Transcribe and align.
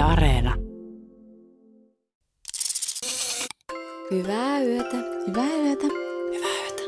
Yle 0.00 0.08
Areena. 0.08 0.54
Hyvää 4.10 4.60
yötä. 4.60 4.96
Hyvää 5.26 5.56
yötä. 5.56 5.86
Hyvää 6.32 6.50
yötä. 6.64 6.84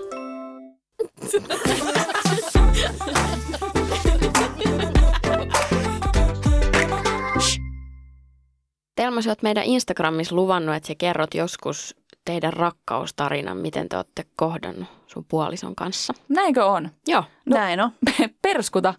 Telma, 8.95 9.23
sä 9.23 9.31
oot 9.31 9.43
meidän 9.43 9.65
Instagramissa 9.65 10.37
luvannut, 10.37 10.75
että 10.75 10.87
sä 10.87 10.95
kerrot 10.99 11.35
joskus 11.35 11.97
teidän 12.25 12.53
rakkaustarinan, 12.53 13.57
miten 13.57 13.89
te 13.89 13.97
olette 13.97 14.25
kohdannut 14.37 14.89
sun 15.07 15.25
puolison 15.29 15.75
kanssa. 15.75 16.13
Näinkö 16.29 16.65
on? 16.67 16.91
Joo. 17.07 17.25
No, 17.47 17.57
Näin 17.57 17.81
on. 17.81 17.91
Perskuta. 18.43 18.95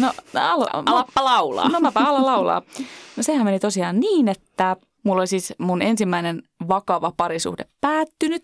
No, 0.00 0.12
ala, 0.34 0.66
Alappa 0.86 1.24
laulaa. 1.24 1.68
No 1.68 1.80
mäpä 1.80 2.00
ala 2.00 2.26
laulaa. 2.26 2.62
No 3.16 3.22
sehän 3.22 3.44
meni 3.44 3.58
tosiaan 3.58 4.00
niin, 4.00 4.28
että 4.28 4.76
mulla 5.02 5.20
oli 5.20 5.26
siis 5.26 5.54
mun 5.58 5.82
ensimmäinen 5.82 6.42
vakava 6.68 7.12
parisuhde 7.16 7.64
päättynyt 7.80 8.42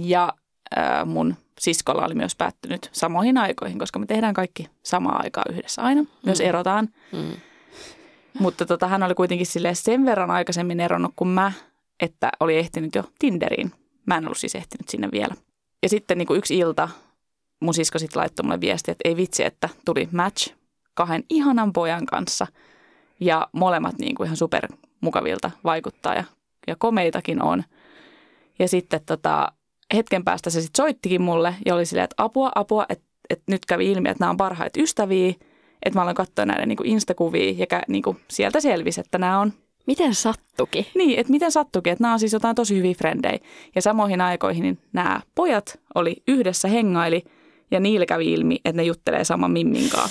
ja 0.00 0.32
äh, 0.78 1.06
mun 1.06 1.34
siskolla 1.60 2.04
oli 2.04 2.14
myös 2.14 2.36
päättynyt 2.36 2.88
samoihin 2.92 3.38
aikoihin, 3.38 3.78
koska 3.78 3.98
me 3.98 4.06
tehdään 4.06 4.34
kaikki 4.34 4.70
samaa 4.82 5.20
aikaa 5.22 5.44
yhdessä 5.50 5.82
aina, 5.82 6.04
myös 6.24 6.38
Mm. 6.40 6.46
erotaan. 6.46 6.88
Mm. 7.12 7.32
Mutta 8.38 8.66
tota, 8.66 8.88
hän 8.88 9.02
oli 9.02 9.14
kuitenkin 9.14 9.46
sen 9.72 10.04
verran 10.06 10.30
aikaisemmin 10.30 10.80
eronnut 10.80 11.12
kuin 11.16 11.28
mä, 11.28 11.52
että 12.00 12.30
oli 12.40 12.56
ehtinyt 12.56 12.94
jo 12.94 13.04
Tinderiin. 13.18 13.72
Mä 14.06 14.16
en 14.16 14.24
ollut 14.24 14.38
siis 14.38 14.54
ehtinyt 14.54 14.88
sinne 14.88 15.08
vielä. 15.12 15.34
Ja 15.82 15.88
sitten 15.88 16.18
niin 16.18 16.26
kuin 16.26 16.38
yksi 16.38 16.58
ilta 16.58 16.88
mun 17.60 17.74
sisko 17.74 17.98
sitten 17.98 18.20
laittoi 18.20 18.44
mulle 18.44 18.60
viesti, 18.60 18.90
että 18.90 19.08
ei 19.08 19.16
vitsi, 19.16 19.44
että 19.44 19.68
tuli 19.84 20.08
match 20.12 20.54
kahden 20.94 21.24
ihanan 21.30 21.72
pojan 21.72 22.06
kanssa. 22.06 22.46
Ja 23.20 23.48
molemmat 23.52 23.98
niin 23.98 24.14
kuin 24.14 24.24
ihan 24.26 24.36
super 24.36 24.68
mukavilta 25.00 25.50
vaikuttaa 25.64 26.14
ja, 26.14 26.24
ja 26.66 26.76
komeitakin 26.78 27.42
on. 27.42 27.64
Ja 28.58 28.68
sitten 28.68 29.00
tota, 29.06 29.52
hetken 29.94 30.24
päästä 30.24 30.50
se 30.50 30.60
sitten 30.60 30.84
soittikin 30.84 31.22
mulle 31.22 31.54
ja 31.66 31.74
oli 31.74 31.86
silleen, 31.86 32.04
että 32.04 32.22
apua, 32.22 32.52
apua, 32.54 32.86
että, 32.88 33.04
että 33.30 33.44
nyt 33.48 33.66
kävi 33.66 33.92
ilmi, 33.92 34.08
että 34.08 34.22
nämä 34.22 34.30
on 34.30 34.36
parhaita 34.36 34.82
ystäviä. 34.82 35.34
Että 35.82 35.98
mä 35.98 36.02
aloin 36.02 36.16
katsoa 36.16 36.44
näiden 36.44 36.68
niin 36.68 36.76
kuin 36.76 36.88
instakuvia 36.88 37.50
ja 37.50 37.82
niin 37.88 38.02
kuin 38.02 38.20
sieltä 38.28 38.60
selvisi, 38.60 39.00
että 39.00 39.18
nämä 39.18 39.40
on 39.40 39.52
Miten 39.86 40.14
sattuki? 40.14 40.90
niin, 40.94 41.18
että 41.18 41.30
miten 41.30 41.52
sattukin, 41.52 41.92
että 41.92 42.02
nämä 42.04 42.12
on 42.12 42.20
siis 42.20 42.32
jotain 42.32 42.56
tosi 42.56 42.76
hyviä 42.76 42.94
frendejä. 42.94 43.38
Ja 43.74 43.82
samoihin 43.82 44.20
aikoihin 44.20 44.62
niin 44.62 44.78
nämä 44.92 45.20
pojat 45.34 45.78
oli 45.94 46.16
yhdessä 46.28 46.68
hengaili 46.68 47.24
ja 47.70 47.80
niillä 47.80 48.06
kävi 48.06 48.32
ilmi, 48.32 48.56
että 48.64 48.76
ne 48.76 48.82
juttelee 48.82 49.24
saman 49.24 49.50
mimminkaan. 49.50 50.08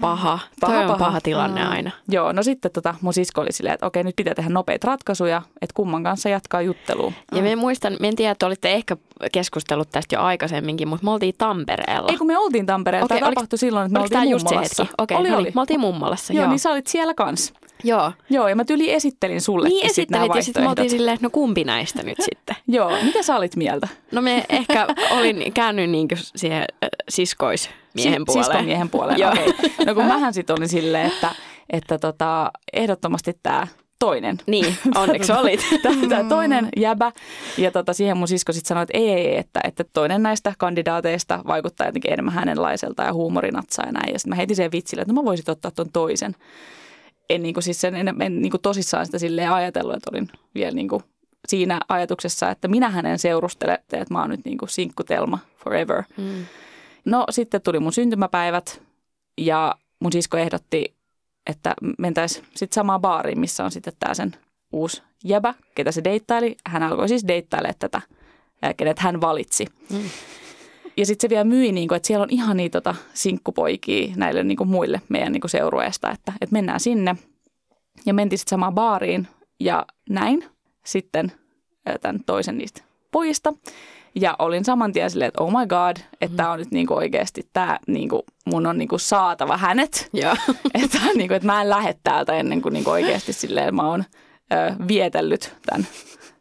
Paha. 0.00 0.38
Paha, 0.60 0.72
Toi 0.72 0.82
on 0.82 0.86
paha. 0.86 0.98
paha 0.98 1.20
tilanne 1.20 1.64
Mm. 1.64 1.70
aina. 1.70 1.90
Joo, 2.08 2.32
no 2.32 2.42
sitten 2.42 2.70
tota, 2.70 2.94
mun 3.00 3.12
sisko 3.14 3.40
oli 3.40 3.52
silleen, 3.52 3.74
että 3.74 3.86
okei, 3.86 4.04
nyt 4.04 4.16
pitää 4.16 4.34
tehdä 4.34 4.50
nopeita 4.50 4.86
ratkaisuja, 4.86 5.42
että 5.62 5.74
kumman 5.74 6.02
kanssa 6.04 6.28
jatkaa 6.28 6.62
juttelua. 6.62 7.12
Ja 7.34 7.42
me 7.42 7.56
muistan, 7.56 7.96
me 8.00 8.08
en 8.08 8.16
tiedä, 8.16 8.32
että 8.32 8.46
olitte 8.46 8.72
ehkä 8.72 8.96
keskustellut 9.32 9.88
tästä 9.92 10.14
jo 10.16 10.20
aikaisemmin, 10.22 10.88
mutta 10.88 11.04
me 11.04 11.10
oltiin 11.10 11.34
Tampereella. 11.38 12.08
Ei 12.10 12.16
kun 12.16 12.26
me 12.26 12.38
oltiin 12.38 12.66
Tampereella, 12.66 13.04
Okei, 13.04 13.18
tämä 13.18 13.28
oliko- 13.28 13.40
tapahtui 13.40 13.58
silloin, 13.58 13.86
että 13.86 13.98
me 13.98 14.02
oltiin 14.02 14.36
mummolassa. 14.44 14.86
Okei, 14.98 15.16
oli, 15.16 15.30
no 15.30 15.38
oli. 15.38 15.52
me 15.54 15.60
oltiin 15.60 15.80
mummolassa. 15.80 16.32
Joo, 16.32 16.42
Joo, 16.42 16.50
niin 16.50 16.58
sä 16.58 16.70
olit 16.70 16.86
siellä 16.86 17.14
kanssa. 17.14 17.54
Joo. 17.84 18.12
Joo, 18.30 18.48
ja 18.48 18.56
mä 18.56 18.64
tyli 18.64 18.92
esittelin 18.92 19.40
sulle 19.40 19.68
Niin 19.68 19.80
sit 19.80 19.90
esittelit 19.90 20.34
ja 20.34 20.42
sitten 20.42 20.60
oltiin 20.62 20.66
vaihtoehdot. 20.66 20.90
silleen, 20.90 21.14
että 21.14 21.26
no 21.26 21.30
kumpi 21.30 21.64
näistä 21.64 22.02
nyt 22.02 22.18
sitten? 22.30 22.56
Joo, 22.68 22.90
mitä 23.04 23.22
sä 23.22 23.36
olit 23.36 23.56
mieltä? 23.56 23.88
No 24.12 24.22
me 24.22 24.44
ehkä 24.48 24.86
olin 25.10 25.52
käynyt 25.52 25.90
niin 25.90 26.08
siihen 26.36 26.64
äh, 26.84 26.88
siskoismiehen 27.08 28.14
Si- 28.20 28.24
puoleen. 28.26 28.44
Siskomiehen 28.44 28.88
puoleen, 28.90 29.28
okei. 29.28 29.54
No 29.86 29.94
kun 29.94 30.04
mähän 30.04 30.34
sitten 30.34 30.56
olin 30.58 30.68
silleen, 30.68 31.06
että, 31.06 31.30
että 31.70 31.98
tota, 31.98 32.50
ehdottomasti 32.72 33.38
tämä 33.42 33.66
toinen. 33.98 34.38
Niin, 34.46 34.76
onneksi 34.94 35.32
olit. 35.32 35.60
Tämä 36.08 36.28
toinen 36.28 36.68
jäbä. 36.76 37.12
Ja 37.58 37.70
tota, 37.70 37.92
siihen 37.92 38.16
mun 38.16 38.28
sisko 38.28 38.52
sitten 38.52 38.68
sanoi, 38.68 38.82
että 38.82 38.98
ei, 38.98 39.08
ei, 39.10 39.36
että, 39.36 39.60
että 39.64 39.84
toinen 39.92 40.22
näistä 40.22 40.52
kandidaateista 40.58 41.42
vaikuttaa 41.46 41.86
jotenkin 41.86 42.12
enemmän 42.12 42.34
hänenlaiselta 42.34 43.02
ja 43.02 43.12
huumorinatsaa 43.12 43.86
ja 43.86 43.92
näin. 43.92 44.12
Ja 44.12 44.18
sitten 44.18 44.30
mä 44.30 44.36
heitin 44.36 44.56
sen 44.56 44.72
vitsille, 44.72 45.02
että 45.02 45.12
no 45.14 45.22
mä 45.22 45.24
voisin 45.26 45.50
ottaa 45.50 45.70
ton 45.70 45.92
toisen. 45.92 46.34
En, 47.30 47.42
niin 47.42 47.54
kuin, 47.54 47.64
siis 47.64 47.80
sen, 47.80 47.94
en, 47.94 48.22
en 48.22 48.42
niin 48.42 48.50
kuin 48.50 48.60
tosissaan 48.60 49.06
sitä 49.06 49.18
silleen 49.18 49.52
ajatellut, 49.52 49.96
että 49.96 50.10
olin 50.12 50.28
vielä 50.54 50.74
niin 50.74 50.88
kuin 50.88 51.04
siinä 51.48 51.80
ajatuksessa, 51.88 52.50
että 52.50 52.68
minä 52.68 52.90
hänen 52.90 53.18
seurustelen, 53.18 53.78
että 53.92 54.14
mä 54.14 54.20
oon 54.20 54.30
nyt 54.30 54.44
niin 54.44 54.58
kuin 54.58 54.68
sinkkutelma 54.68 55.38
forever. 55.64 56.02
Mm. 56.16 56.46
No 57.04 57.26
sitten 57.30 57.62
tuli 57.62 57.80
mun 57.80 57.92
syntymäpäivät 57.92 58.82
ja 59.38 59.74
mun 60.00 60.12
sisko 60.12 60.36
ehdotti, 60.36 60.94
että 61.46 61.74
mentäisiin 61.98 62.44
sitten 62.56 62.74
samaan 62.74 63.00
baariin, 63.00 63.40
missä 63.40 63.64
on 63.64 63.70
sitten 63.70 63.92
tämä 63.98 64.14
sen 64.14 64.36
uusi 64.72 65.02
jäbä, 65.24 65.54
ketä 65.74 65.92
se 65.92 66.04
deittaili. 66.04 66.56
Hän 66.66 66.82
alkoi 66.82 67.08
siis 67.08 67.28
deittailemaan 67.28 67.74
tätä, 67.78 68.00
kenet 68.76 68.98
hän 68.98 69.20
valitsi. 69.20 69.66
Mm. 69.90 70.10
Ja 71.00 71.06
sitten 71.06 71.28
se 71.28 71.30
vielä 71.30 71.44
myi, 71.44 71.72
niin 71.72 71.88
kuin, 71.88 71.96
että 71.96 72.06
siellä 72.06 72.22
on 72.22 72.30
ihan 72.30 72.56
niitä 72.56 72.80
tota, 72.80 72.94
sinkkupoikia 73.14 74.12
näille 74.16 74.44
niin 74.44 74.56
kuin 74.56 74.68
muille 74.68 75.00
meidän 75.08 75.32
niin 75.32 75.40
kuin 75.40 75.50
seurueesta, 75.50 76.10
että, 76.10 76.32
että 76.40 76.52
mennään 76.52 76.80
sinne. 76.80 77.16
Ja 78.06 78.14
mentiin 78.14 78.38
sitten 78.38 78.50
samaan 78.50 78.74
baariin 78.74 79.28
ja 79.60 79.86
näin 80.08 80.44
sitten 80.84 81.32
tämän 82.00 82.20
toisen 82.26 82.58
niistä 82.58 82.82
pojista. 83.10 83.54
Ja 84.14 84.36
olin 84.38 84.64
saman 84.64 84.92
tien 84.92 85.10
silleen, 85.10 85.28
että 85.28 85.42
oh 85.42 85.50
my 85.50 85.66
god, 85.66 85.96
että 86.20 86.36
tämä 86.36 86.50
on 86.50 86.58
nyt 86.58 86.70
niinku 86.70 86.94
oikeasti, 86.94 87.48
tämä 87.52 87.78
niinku, 87.86 88.24
mun 88.46 88.66
on 88.66 88.78
niinku 88.78 88.98
saatava 88.98 89.56
hänet. 89.56 90.08
Joo. 90.12 90.34
että, 90.84 90.98
niinku, 91.14 91.34
että 91.34 91.46
mä 91.46 91.62
en 91.62 91.70
lähde 91.70 91.96
täältä 92.02 92.32
ennen 92.32 92.62
kuin 92.62 92.72
niinku 92.72 92.90
oikeasti 92.90 93.32
silleen 93.32 93.74
mä 93.74 93.88
oon 93.88 94.04
ö, 94.52 94.74
vietellyt 94.88 95.56
tämän, 95.66 95.86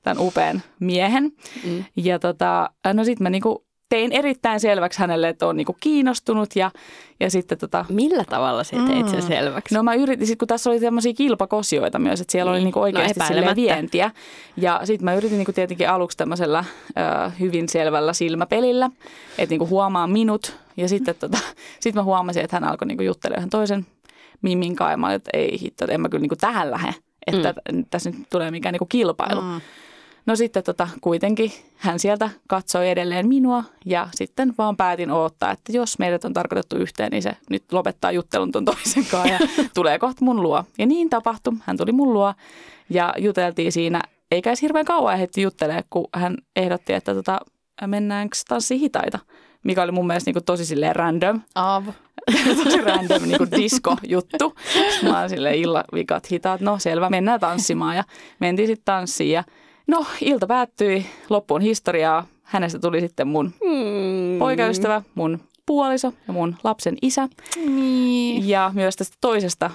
tämän 0.01 0.19
upean 0.19 0.61
miehen. 0.79 1.31
Mm. 1.63 1.83
Ja 1.95 2.19
tota, 2.19 2.69
no 2.93 3.03
sitten 3.03 3.23
mä 3.23 3.29
niinku 3.29 3.68
tein 3.89 4.11
erittäin 4.11 4.59
selväksi 4.59 4.99
hänelle, 4.99 5.29
että 5.29 5.47
on 5.47 5.57
niinku 5.57 5.75
kiinnostunut 5.79 6.55
ja, 6.55 6.71
ja 7.19 7.31
sitten 7.31 7.57
tota, 7.57 7.85
Millä 7.89 8.23
tavalla 8.29 8.63
sä 8.63 8.77
teit 8.87 9.09
sen 9.09 9.21
selväksi? 9.21 9.75
No 9.75 9.83
mä 9.83 9.93
yritin, 9.93 10.27
sit 10.27 10.39
kun 10.39 10.47
tässä 10.47 10.69
oli 10.69 10.79
tämmöisiä 10.79 11.13
kilpakosioita 11.13 11.99
myös, 11.99 12.21
että 12.21 12.31
siellä 12.31 12.49
oli 12.51 12.57
Niin. 12.57 12.65
niinku 12.65 12.79
oikeasti 12.79 13.19
No 13.19 13.23
no, 13.23 13.27
silleen 13.27 13.43
epäilemättä. 13.43 13.75
vientiä. 13.75 14.11
Ja 14.57 14.81
sitten 14.83 15.05
mä 15.05 15.13
yritin 15.13 15.37
niinku 15.37 15.53
tietenkin 15.53 15.89
aluksi 15.89 16.17
tämmöisellä 16.17 16.63
ö, 16.89 17.29
hyvin 17.39 17.69
selvällä 17.69 18.13
silmäpelillä, 18.13 18.89
että 19.37 19.53
niinku 19.53 19.67
huomaa 19.67 20.07
minut. 20.07 20.55
Ja 20.77 20.89
sitten 20.89 21.15
tota, 21.19 21.37
sit 21.79 21.95
mä 21.95 22.03
huomasin, 22.03 22.43
että 22.43 22.55
hän 22.55 22.63
alkoi 22.63 22.87
niinku 22.87 23.03
juttelemaan 23.03 23.39
ihan 23.41 23.49
toisen 23.49 23.85
mimin 24.41 24.75
kanssa. 24.75 24.91
Ja 24.91 24.97
mä 24.97 25.07
olin, 25.07 25.15
että 25.15 25.29
ei 25.33 25.59
hitto, 25.61 25.85
että 25.85 25.93
en 25.93 26.01
mä 26.01 26.09
kyllä 26.09 26.21
niinku 26.21 26.35
tähän 26.35 26.71
lähde, 26.71 26.95
että 27.27 27.53
mm. 27.71 27.85
tässä 27.89 28.09
nyt 28.09 28.29
tulee 28.29 28.51
mikään 28.51 28.73
niinku 28.73 28.85
kilpailu. 28.85 29.41
Mm. 29.41 29.61
No 30.29 30.35
sitten 30.35 30.63
tota, 30.63 30.87
kuitenkin 31.01 31.51
hän 31.75 31.99
sieltä 31.99 32.29
katsoi 32.47 32.89
edelleen 32.89 33.27
minua 33.27 33.63
ja 33.85 34.07
sitten 34.15 34.53
vaan 34.57 34.77
päätin 34.77 35.11
odottaa, 35.11 35.51
että 35.51 35.71
jos 35.71 35.99
meidät 35.99 36.25
on 36.25 36.33
tarkoitettu 36.33 36.75
yhteen, 36.75 37.11
niin 37.11 37.23
se 37.23 37.31
nyt 37.49 37.63
lopettaa 37.71 38.11
juttelun 38.11 38.51
ton 38.51 38.65
toisen 38.65 39.05
kanssa 39.11 39.33
ja 39.33 39.39
tulee 39.73 39.99
kohta 39.99 40.25
mun 40.25 40.43
luo. 40.43 40.63
Ja 40.77 40.85
niin 40.85 41.09
tapahtui. 41.09 41.53
Hän 41.61 41.77
tuli 41.77 41.91
mun 41.91 42.13
luo 42.13 42.33
ja 42.89 43.13
juteltiin 43.17 43.71
siinä, 43.71 44.01
eikä 44.31 44.49
edes 44.49 44.61
hirveän 44.61 44.85
kauan 44.85 45.15
ehditty 45.15 45.41
juttelemaan, 45.41 45.83
kun 45.89 46.07
hän 46.13 46.37
ehdotti, 46.55 46.93
että 46.93 47.13
tota, 47.13 47.39
mennäänkö 47.87 48.37
tanssiin 48.47 48.79
hitaita, 48.79 49.19
mikä 49.63 49.83
oli 49.83 49.91
mun 49.91 50.07
mielestä 50.07 50.31
niin 50.31 50.45
tosi 50.45 50.65
silleen 50.65 50.95
random 50.95 51.41
Av. 51.55 51.85
tosi 52.63 52.81
random 52.81 53.21
niin 53.21 53.37
kuin 53.37 53.51
disco-juttu. 53.51 54.55
Sitten 54.91 55.11
Mä 55.11 55.19
oon 55.19 55.29
silleen 55.29 55.55
illavikat 55.55 56.31
hitaat, 56.31 56.61
no 56.61 56.79
selvä, 56.79 57.09
mennään 57.09 57.39
tanssimaan 57.39 57.95
ja 57.95 58.03
mentiin 58.39 58.67
sitten 58.67 58.85
tanssiin 58.85 59.31
ja 59.31 59.43
no 59.89 60.05
ilta 60.21 60.47
päättyi, 60.47 61.05
loppuun 61.29 61.61
historiaa. 61.61 62.25
Hänestä 62.43 62.79
tuli 62.79 63.01
sitten 63.01 63.27
mun 63.27 63.45
Mm. 63.63 64.39
poikaystävä, 64.39 65.01
mun 65.15 65.39
puoliso 65.65 66.13
ja 66.27 66.33
mun 66.33 66.55
lapsen 66.63 66.97
isä. 67.01 67.29
Niin. 67.65 68.49
Ja 68.49 68.71
myös 68.75 68.95
tästä 68.95 69.17
toisesta 69.21 69.71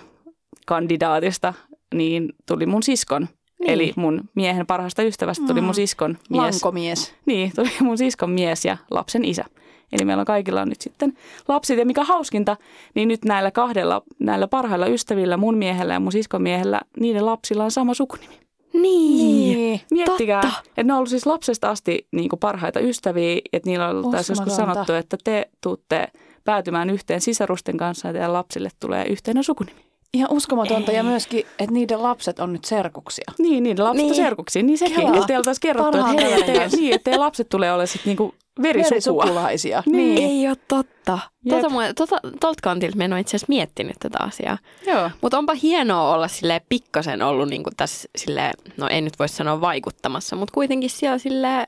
kandidaatista 0.66 1.54
niin 1.94 2.32
tuli 2.46 2.66
mun 2.66 2.82
siskon. 2.82 3.28
Niin. 3.60 3.70
Eli 3.70 3.92
mun 3.96 4.20
miehen 4.34 4.66
parhaasta 4.66 5.02
ystävästä 5.02 5.46
tuli 5.46 5.60
mun 5.60 5.74
siskon 5.74 6.18
mies. 6.30 6.40
Lankomies. 6.42 7.14
Niin, 7.26 7.52
tuli 7.56 7.70
mun 7.80 7.98
siskon 7.98 8.30
mies 8.30 8.64
ja 8.64 8.76
lapsen 8.90 9.24
isä. 9.24 9.44
Eli 9.92 10.04
meillä 10.04 10.20
on 10.20 10.26
kaikilla 10.26 10.62
on 10.62 10.68
nyt 10.68 10.80
sitten 10.80 11.16
lapset. 11.48 11.78
Ja 11.78 11.86
mikä 11.86 12.04
hauskinta, 12.04 12.56
niin 12.94 13.08
nyt 13.08 13.24
näillä 13.24 13.50
kahdella, 13.50 14.02
näillä 14.18 14.48
parhailla 14.48 14.86
ystävillä, 14.86 15.36
mun 15.36 15.58
miehellä 15.58 15.92
ja 15.92 16.00
mun 16.00 16.12
siskon 16.12 16.42
miehellä, 16.42 16.80
niiden 17.00 17.26
lapsilla 17.26 17.64
on 17.64 17.70
sama 17.70 17.94
sukunimi. 17.94 18.43
Niin. 18.82 19.80
Miettikää, 19.90 20.40
Totta. 20.42 20.58
että 20.68 20.82
ne 20.82 20.92
on 20.92 20.96
ollut 20.96 21.08
siis 21.10 21.26
lapsesta 21.26 21.70
asti 21.70 22.06
niin 22.12 22.28
kuin 22.28 22.40
parhaita 22.40 22.80
ystäviä, 22.80 23.40
että 23.52 23.70
niillä 23.70 23.88
on 23.88 23.96
ollut 23.96 24.10
taas 24.10 24.28
joskus 24.28 24.56
sanottu, 24.56 24.92
että 24.92 25.16
te 25.24 25.48
tuutte 25.60 26.08
päätymään 26.44 26.90
yhteen 26.90 27.20
sisarusten 27.20 27.76
kanssa 27.76 28.08
ja 28.08 28.12
teidän 28.12 28.32
lapsille 28.32 28.68
tulee 28.80 29.04
yhteinen 29.04 29.44
sukunimi. 29.44 29.84
Ihan 30.14 30.32
uskomatonta 30.32 30.90
Ei. 30.92 30.96
ja 30.96 31.02
myöskin, 31.02 31.46
että 31.58 31.72
niiden 31.72 32.02
lapset 32.02 32.38
on 32.40 32.52
nyt 32.52 32.64
serkuksia. 32.64 33.24
Niin, 33.38 33.62
niiden 33.62 33.84
lapset 33.84 33.96
Niin. 33.96 34.12
niin. 34.12 34.22
serkuksiin, 34.24 34.66
niin 34.66 34.78
sekin, 34.78 35.14
että 35.14 35.26
teillä 35.26 35.44
taas 35.44 35.60
kerrottu, 35.60 35.98
että 35.98 36.10
hei, 36.44 36.58
kanssa. 36.58 36.76
niin, 36.78 36.94
että 36.94 37.20
lapset 37.20 37.48
tulee 37.48 37.72
olemaan 37.72 37.86
sitten 37.88 38.10
niinku 38.10 38.34
verisukua. 38.62 38.90
Verisukulaisia. 38.90 39.82
Niin. 39.94 40.22
Ei 40.22 40.48
ole 40.48 40.56
totta. 40.68 40.94
totta. 41.04 41.18
Jep. 41.44 41.60
Tota, 41.60 41.94
tota, 41.94 42.20
tolta 42.40 42.60
kantilta 42.62 42.96
mä 42.96 43.04
en 43.04 43.12
ole 43.12 43.20
itse 43.20 43.30
asiassa 43.36 43.50
miettinyt 43.50 43.96
tätä 44.00 44.18
asiaa. 44.20 44.58
Joo. 44.86 45.10
Mutta 45.20 45.38
onpa 45.38 45.54
hienoa 45.54 46.14
olla 46.14 46.28
sille 46.28 46.60
pikkasen 46.68 47.22
ollut 47.22 47.48
niinku 47.48 47.70
tässä 47.76 48.08
sille, 48.16 48.50
no 48.76 48.88
en 48.88 49.04
nyt 49.04 49.18
voi 49.18 49.28
sanoa 49.28 49.60
vaikuttamassa, 49.60 50.36
mutta 50.36 50.54
kuitenkin 50.54 50.90
siellä 50.90 51.18
sille 51.18 51.66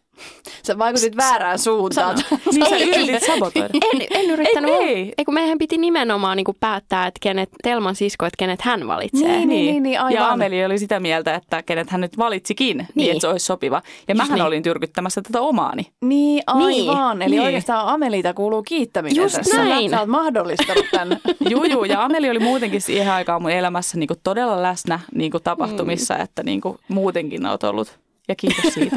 Sä 0.62 0.79
vaikutit 0.79 1.17
väärään 1.17 1.59
suuntaan. 1.59 2.19
Niin 2.53 2.69
sä 2.71 2.77
yritit 2.77 3.23
sabotoida. 3.27 3.69
En, 3.94 4.06
en 4.11 4.31
yrittänyt. 4.31 4.71
Ei, 4.71 4.79
ei. 4.88 5.12
ei, 5.19 5.25
kun 5.25 5.35
meidän 5.35 5.59
piti 5.59 5.79
nimenomaan 5.79 6.37
niinku 6.37 6.56
päättää, 6.61 7.06
että 7.06 7.19
kenet, 7.23 7.49
Telman 7.62 7.94
sisko, 7.94 8.27
että 8.27 8.37
kenet 8.38 8.62
hän 8.62 8.87
valitsee. 8.87 9.29
Niin, 9.29 9.49
niin, 9.49 9.83
niin, 9.83 10.00
aivan. 10.00 10.12
Ja 10.12 10.31
Ameli 10.31 10.65
oli 10.65 10.79
sitä 10.79 11.00
mieltä, 11.00 11.35
että 11.35 11.62
kenet 11.62 11.91
hän 11.91 12.00
nyt 12.00 12.19
valitsikin, 12.19 12.77
niin, 12.77 12.88
Niin. 12.94 13.11
että 13.11 13.21
se 13.21 13.29
olisi 13.29 13.47
sopiva. 13.47 13.83
Ja 14.09 14.15
Just 14.15 14.17
mähän 14.19 14.35
niin. 14.38 14.47
olin 14.47 14.62
tyrkyttämässä 14.62 15.23
tätä 15.23 15.41
omaani. 15.41 15.87
Niin, 16.05 16.43
aivan. 16.47 16.69
Eli 17.23 17.31
Niin. 17.31 17.43
oikeastaan 17.43 17.88
Amelita 17.88 18.34
kuuluu 18.34 18.62
kiittäminen. 18.62 19.17
Just 19.17 19.37
tässä. 19.37 19.64
näin. 19.64 19.90
Sä 19.90 20.00
oot 20.00 20.08
mahdollistanut 20.08 20.87
tämän. 20.90 21.19
Juu, 21.50 21.64
juu, 21.64 21.84
ja 21.84 22.05
Ameli 22.05 22.31
oli 22.31 22.38
muutenkin 22.38 22.81
siihen 22.81 23.12
aikaan 23.12 23.43
mun 23.43 23.50
elämässä 23.50 23.99
niin 23.99 24.08
kuin 24.08 24.20
todella 24.25 24.62
läsnä 24.62 25.00
niin 25.14 25.31
kuin 25.31 25.43
tapahtumissa, 25.43 26.14
mm. 26.14 26.20
että 26.20 26.43
niin 26.43 26.61
kuin 26.61 26.78
muutenkin 26.88 27.46
olet 27.46 27.64
ollut. 27.64 27.99
Ja 28.28 28.34
kiitos 28.34 28.75
siitä. 28.75 28.96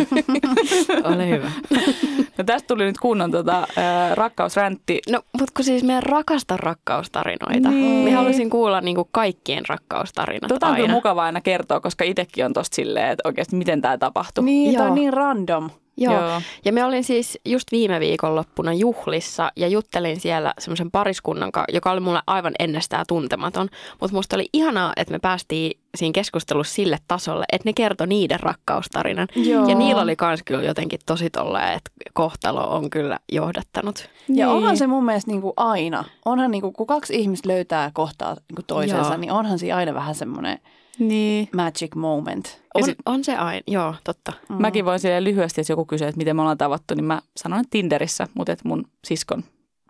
Ole 1.15 1.29
hyvä. 1.29 1.51
No 2.37 2.43
tästä 2.45 2.67
tuli 2.67 2.85
nyt 2.85 2.97
kunnon 2.97 3.31
tota, 3.31 3.57
äh, 3.77 4.15
rakkausräntti. 4.15 4.99
No, 5.09 5.21
mutta 5.39 5.53
kun 5.55 5.65
siis 5.65 5.83
meidän 5.83 6.03
rakasta 6.03 6.57
rakkaustarinoita. 6.57 7.69
Niin. 7.69 7.81
Niin. 8.05 8.13
Mä 8.13 8.19
halusin 8.19 8.49
kuulla 8.49 8.81
niinku 8.81 9.07
kaikkien 9.11 9.63
rakkaustarinat 9.69 10.47
Tota 10.47 10.65
on 10.65 10.71
aina. 10.71 10.83
kyllä 10.83 10.93
mukava 10.95 11.23
aina 11.23 11.41
kertoa, 11.41 11.79
koska 11.79 12.03
itsekin 12.03 12.45
on 12.45 12.53
tosta 12.53 12.75
silleen, 12.75 13.09
että 13.09 13.27
oikeasti 13.27 13.55
miten 13.55 13.81
tämä 13.81 13.97
tapahtui. 13.97 14.43
Niin, 14.43 14.73
Joo. 14.73 14.85
on 14.85 14.95
niin 14.95 15.13
random. 15.13 15.69
Joo. 15.99 16.13
Joo. 16.13 16.41
Ja 16.65 16.73
me 16.73 16.83
olin 16.83 17.03
siis 17.03 17.39
just 17.45 17.71
viime 17.71 17.99
viikonloppuna 17.99 18.73
juhlissa 18.73 19.51
ja 19.55 19.67
juttelin 19.67 20.19
siellä 20.19 20.53
semmoisen 20.59 20.91
pariskunnan 20.91 21.51
kanssa, 21.51 21.75
joka 21.75 21.91
oli 21.91 21.99
mulle 21.99 22.21
aivan 22.27 22.53
ennestään 22.59 23.05
tuntematon. 23.07 23.69
Mutta 24.01 24.15
musta 24.15 24.35
oli 24.35 24.49
ihanaa, 24.53 24.93
että 24.95 25.11
me 25.11 25.19
päästiin 25.19 25.79
siinä 25.95 26.13
keskustelussa 26.13 26.73
sille 26.73 26.97
tasolle, 27.07 27.45
että 27.51 27.69
ne 27.69 27.73
kertoi 27.73 28.07
niiden 28.07 28.39
rakkaustarinan. 28.39 29.27
Joo. 29.35 29.67
Ja 29.69 29.75
niillä 29.75 30.01
oli 30.01 30.15
kans 30.15 30.43
kyllä 30.45 30.63
jotenkin 30.63 30.99
tosi 31.05 31.29
tolleen, 31.29 31.73
että 31.73 31.91
kohtalo 32.13 32.75
on 32.75 32.89
kyllä 32.89 33.19
johdattanut. 33.31 34.09
Ja 34.27 34.45
Niin. 34.45 34.47
onhan 34.47 34.77
se 34.77 34.87
mun 34.87 35.05
mielestä 35.05 35.31
niin 35.31 35.41
kuin 35.41 35.53
aina, 35.57 36.03
onhan 36.25 36.51
niin 36.51 36.61
kuin, 36.61 36.73
kun 36.73 36.87
kaksi 36.87 37.15
ihmistä 37.15 37.49
löytää 37.49 37.91
kohtaa 37.93 38.33
niin 38.33 38.55
kuin 38.55 38.65
toisensa, 38.65 39.09
Joo. 39.11 39.17
niin 39.17 39.31
onhan 39.31 39.59
siinä 39.59 39.75
aina 39.75 39.93
vähän 39.93 40.15
semmoinen 40.15 40.59
Niin. 40.99 41.49
magic 41.55 41.95
moment. 41.95 42.61
On, 42.73 42.83
sit- 42.83 42.97
on 43.05 43.23
se 43.23 43.35
aina, 43.35 43.61
joo, 43.67 43.95
totta. 44.03 44.33
Mm. 44.49 44.55
Mäkin 44.61 44.85
voin 44.85 44.99
silleen 44.99 45.23
lyhyesti, 45.23 45.61
jos 45.61 45.69
joku 45.69 45.85
kysyy, 45.85 46.07
että 46.07 46.17
miten 46.17 46.35
me 46.35 46.41
ollaan 46.41 46.57
tavattu, 46.57 46.93
niin 46.95 47.05
mä 47.05 47.21
sanon, 47.37 47.59
että 47.59 47.69
Tinderissä, 47.71 48.27
mutta 48.33 48.51
että 48.51 48.67
mun 48.67 48.85
siskon 49.07 49.43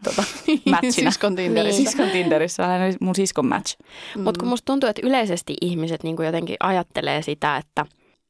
tota, 0.03 0.23
matchina. 0.71 1.11
Siskon 1.11 1.35
Tinderissä. 1.35 1.77
Niin. 1.79 1.87
Siskon 1.87 2.09
Tinderissä, 2.09 2.63
mun 3.01 3.15
siskon 3.15 3.45
match. 3.45 3.79
Mm. 4.15 4.21
Mutta 4.23 4.39
kun 4.39 4.47
musta 4.49 4.65
tuntuu, 4.65 4.89
että 4.89 5.07
yleisesti 5.07 5.53
ihmiset 5.61 6.03
niinku 6.03 6.21
jotenkin 6.21 6.55
ajattelee 6.59 7.21
sitä, 7.21 7.57
että, 7.57 7.85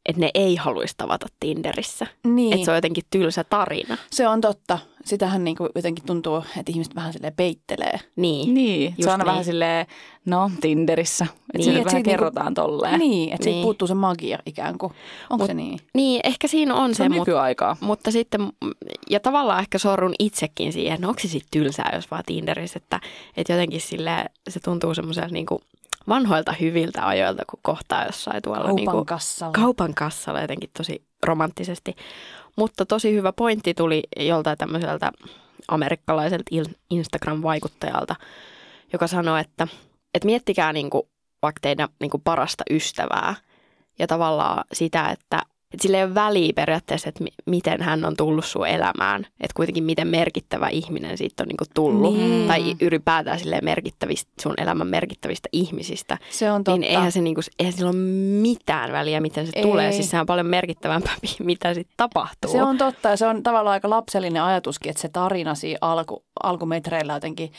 että 0.09 0.19
ne 0.21 0.31
ei 0.33 0.55
haluaisi 0.55 0.93
tavata 0.97 1.27
Tinderissä. 1.39 2.07
Niin. 2.23 2.53
Että 2.53 2.65
se 2.65 2.71
on 2.71 2.77
jotenkin 2.77 3.03
tylsä 3.09 3.43
tarina. 3.43 3.97
Se 4.11 4.27
on 4.27 4.41
totta. 4.41 4.79
Sitähän 5.05 5.43
niin 5.43 5.55
kuin 5.55 5.69
jotenkin 5.75 6.05
tuntuu, 6.05 6.35
että 6.37 6.71
ihmiset 6.71 6.95
vähän 6.95 7.13
silleen 7.13 7.33
peittelee. 7.37 7.99
Niin. 8.15 8.53
Niin, 8.53 8.83
Just 8.89 9.01
se 9.03 9.07
on 9.07 9.11
aina 9.11 9.23
niin. 9.23 9.29
vähän 9.31 9.45
silleen, 9.45 9.85
no 10.25 10.51
Tinderissä, 10.61 11.25
että 11.25 11.57
Niin, 11.57 11.65
niin, 11.67 11.69
et 11.77 11.85
vähän 11.85 11.89
siitä 11.89 11.95
niinku- 11.95 12.09
kerrotaan 12.09 12.53
tolleen. 12.53 12.99
Niin, 12.99 13.33
että 13.33 13.43
siitä 13.43 13.55
Niin. 13.55 13.63
puuttuu 13.63 13.87
se 13.87 13.93
magia 13.93 14.39
ikään 14.45 14.77
kuin. 14.77 14.93
Onko 15.29 15.43
Mut- 15.43 15.47
se 15.47 15.53
niin? 15.53 15.79
Niin, 15.93 16.21
ehkä 16.23 16.47
siinä 16.47 16.75
on 16.75 16.89
Se 16.93 16.95
se, 16.97 17.03
on 17.03 17.11
mutta, 17.11 17.21
nykyaikaa. 17.31 17.77
mutta 17.81 18.11
sitten, 18.11 18.41
ja 19.09 19.19
tavallaan 19.19 19.59
ehkä 19.59 19.77
sorrun 19.77 20.13
itsekin 20.19 20.73
siihen, 20.73 20.93
että 20.93 21.05
no 21.05 21.09
onko 21.09 21.19
se 21.21 21.27
sitten 21.27 21.49
tylsää, 21.51 21.91
jos 21.95 22.11
vaan 22.11 22.23
Tinderissä, 22.25 22.77
että, 22.83 22.99
että 23.37 23.53
jotenkin 23.53 23.81
sille 23.81 24.25
se 24.49 24.59
tuntuu 24.59 24.93
semmoiselta 24.93 25.29
niin 25.33 25.45
vanhoilta 26.09 26.51
hyviltä 26.51 27.07
ajoilta, 27.07 27.43
kun 27.49 27.59
kohtaa 27.61 28.05
jossain 28.05 28.41
tuolla 28.41 28.59
Kaupan 28.59 28.75
niin 28.75 28.91
kuin, 28.91 29.05
kassalla. 29.05 29.53
kaupan 29.53 29.93
kassalla 29.93 30.41
jotenkin 30.41 30.69
tosi 30.77 31.03
romanttisesti. 31.23 31.95
Mutta 32.55 32.85
tosi 32.85 33.13
hyvä 33.13 33.33
pointti 33.33 33.73
tuli 33.73 34.03
joltain 34.19 34.57
tämmöiseltä 34.57 35.11
amerikkalaiselta 35.67 36.51
Instagram-vaikuttajalta, 36.89 38.15
joka 38.93 39.07
sanoi, 39.07 39.41
että, 39.41 39.67
että 40.13 40.25
miettikää 40.25 40.73
niinku 40.73 41.09
vaikka 41.41 41.59
teidän 41.61 41.89
niinku 41.99 42.21
parasta 42.23 42.63
ystävää 42.69 43.35
ja 43.99 44.07
tavallaan 44.07 44.63
sitä, 44.73 45.09
että, 45.09 45.41
että 45.73 45.81
sillä 45.81 45.97
ei 45.97 46.03
ole 46.03 46.15
väliä 46.15 46.53
periaatteessa, 46.55 47.09
että 47.09 47.23
mi- 47.23 47.33
miten 47.45 47.81
hän 47.81 48.05
on 48.05 48.15
tullut 48.17 48.45
sun 48.45 48.67
elämään. 48.67 49.21
Että 49.21 49.53
kuitenkin 49.55 49.83
miten 49.83 50.07
merkittävä 50.07 50.69
ihminen 50.69 51.17
siitä 51.17 51.43
on 51.43 51.47
niinku 51.47 51.63
tullut. 51.73 52.17
Niin. 52.17 52.47
Tai 52.47 52.75
ylipäätään 52.81 53.39
silleen 53.39 53.65
merkittävistä, 53.65 54.31
sun 54.41 54.53
elämän 54.57 54.87
merkittävistä 54.87 55.49
ihmisistä. 55.51 56.17
Se 56.29 56.51
on 56.51 56.63
totta. 56.63 56.79
Niin 56.79 56.91
eihän, 56.91 57.11
se 57.11 57.21
niinku, 57.21 57.41
eihän 57.59 57.73
sillä 57.73 57.89
ole 57.89 57.97
mitään 58.41 58.91
väliä, 58.91 59.21
miten 59.21 59.45
se 59.45 59.51
Ei. 59.55 59.61
tulee. 59.61 59.91
Siis 59.91 60.09
se 60.09 60.19
on 60.19 60.25
paljon 60.25 60.47
merkittävämpää, 60.47 61.15
mitä 61.39 61.73
sitten 61.73 61.93
tapahtuu. 61.97 62.51
Se 62.51 62.63
on 62.63 62.77
totta 62.77 63.09
ja 63.09 63.17
se 63.17 63.27
on 63.27 63.43
tavallaan 63.43 63.73
aika 63.73 63.89
lapsellinen 63.89 64.43
ajatuskin, 64.43 64.89
että 64.89 65.01
se 65.01 65.09
tarina 65.09 65.55
siinä 65.55 65.77
alku, 65.81 66.23
alkumetreillä 66.43 67.13
jotenkin 67.13 67.51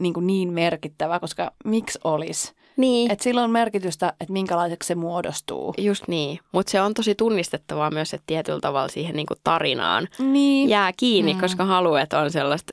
niin, 0.00 0.14
niin 0.20 0.52
merkittävä, 0.52 1.20
koska 1.20 1.52
miksi 1.64 1.98
olisi? 2.04 2.52
Niin, 2.76 3.10
Että 3.10 3.22
sillä 3.24 3.42
on 3.42 3.50
merkitystä, 3.50 4.12
että 4.20 4.32
minkälaiseksi 4.32 4.86
se 4.86 4.94
muodostuu. 4.94 5.74
just 5.78 6.08
niin. 6.08 6.38
Mutta 6.52 6.70
se 6.70 6.80
on 6.80 6.94
tosi 6.94 7.14
tunnistettavaa 7.14 7.90
myös, 7.90 8.14
että 8.14 8.24
tietyllä 8.26 8.60
tavalla 8.60 8.88
siihen 8.88 9.16
niinku 9.16 9.34
tarinaan 9.44 10.08
Niin. 10.18 10.68
jää 10.68 10.92
kiinni, 10.96 11.34
Mm. 11.34 11.40
koska 11.40 11.64
haluaa, 11.64 12.00
että 12.00 12.18
on 12.20 12.30
sellaista 12.30 12.72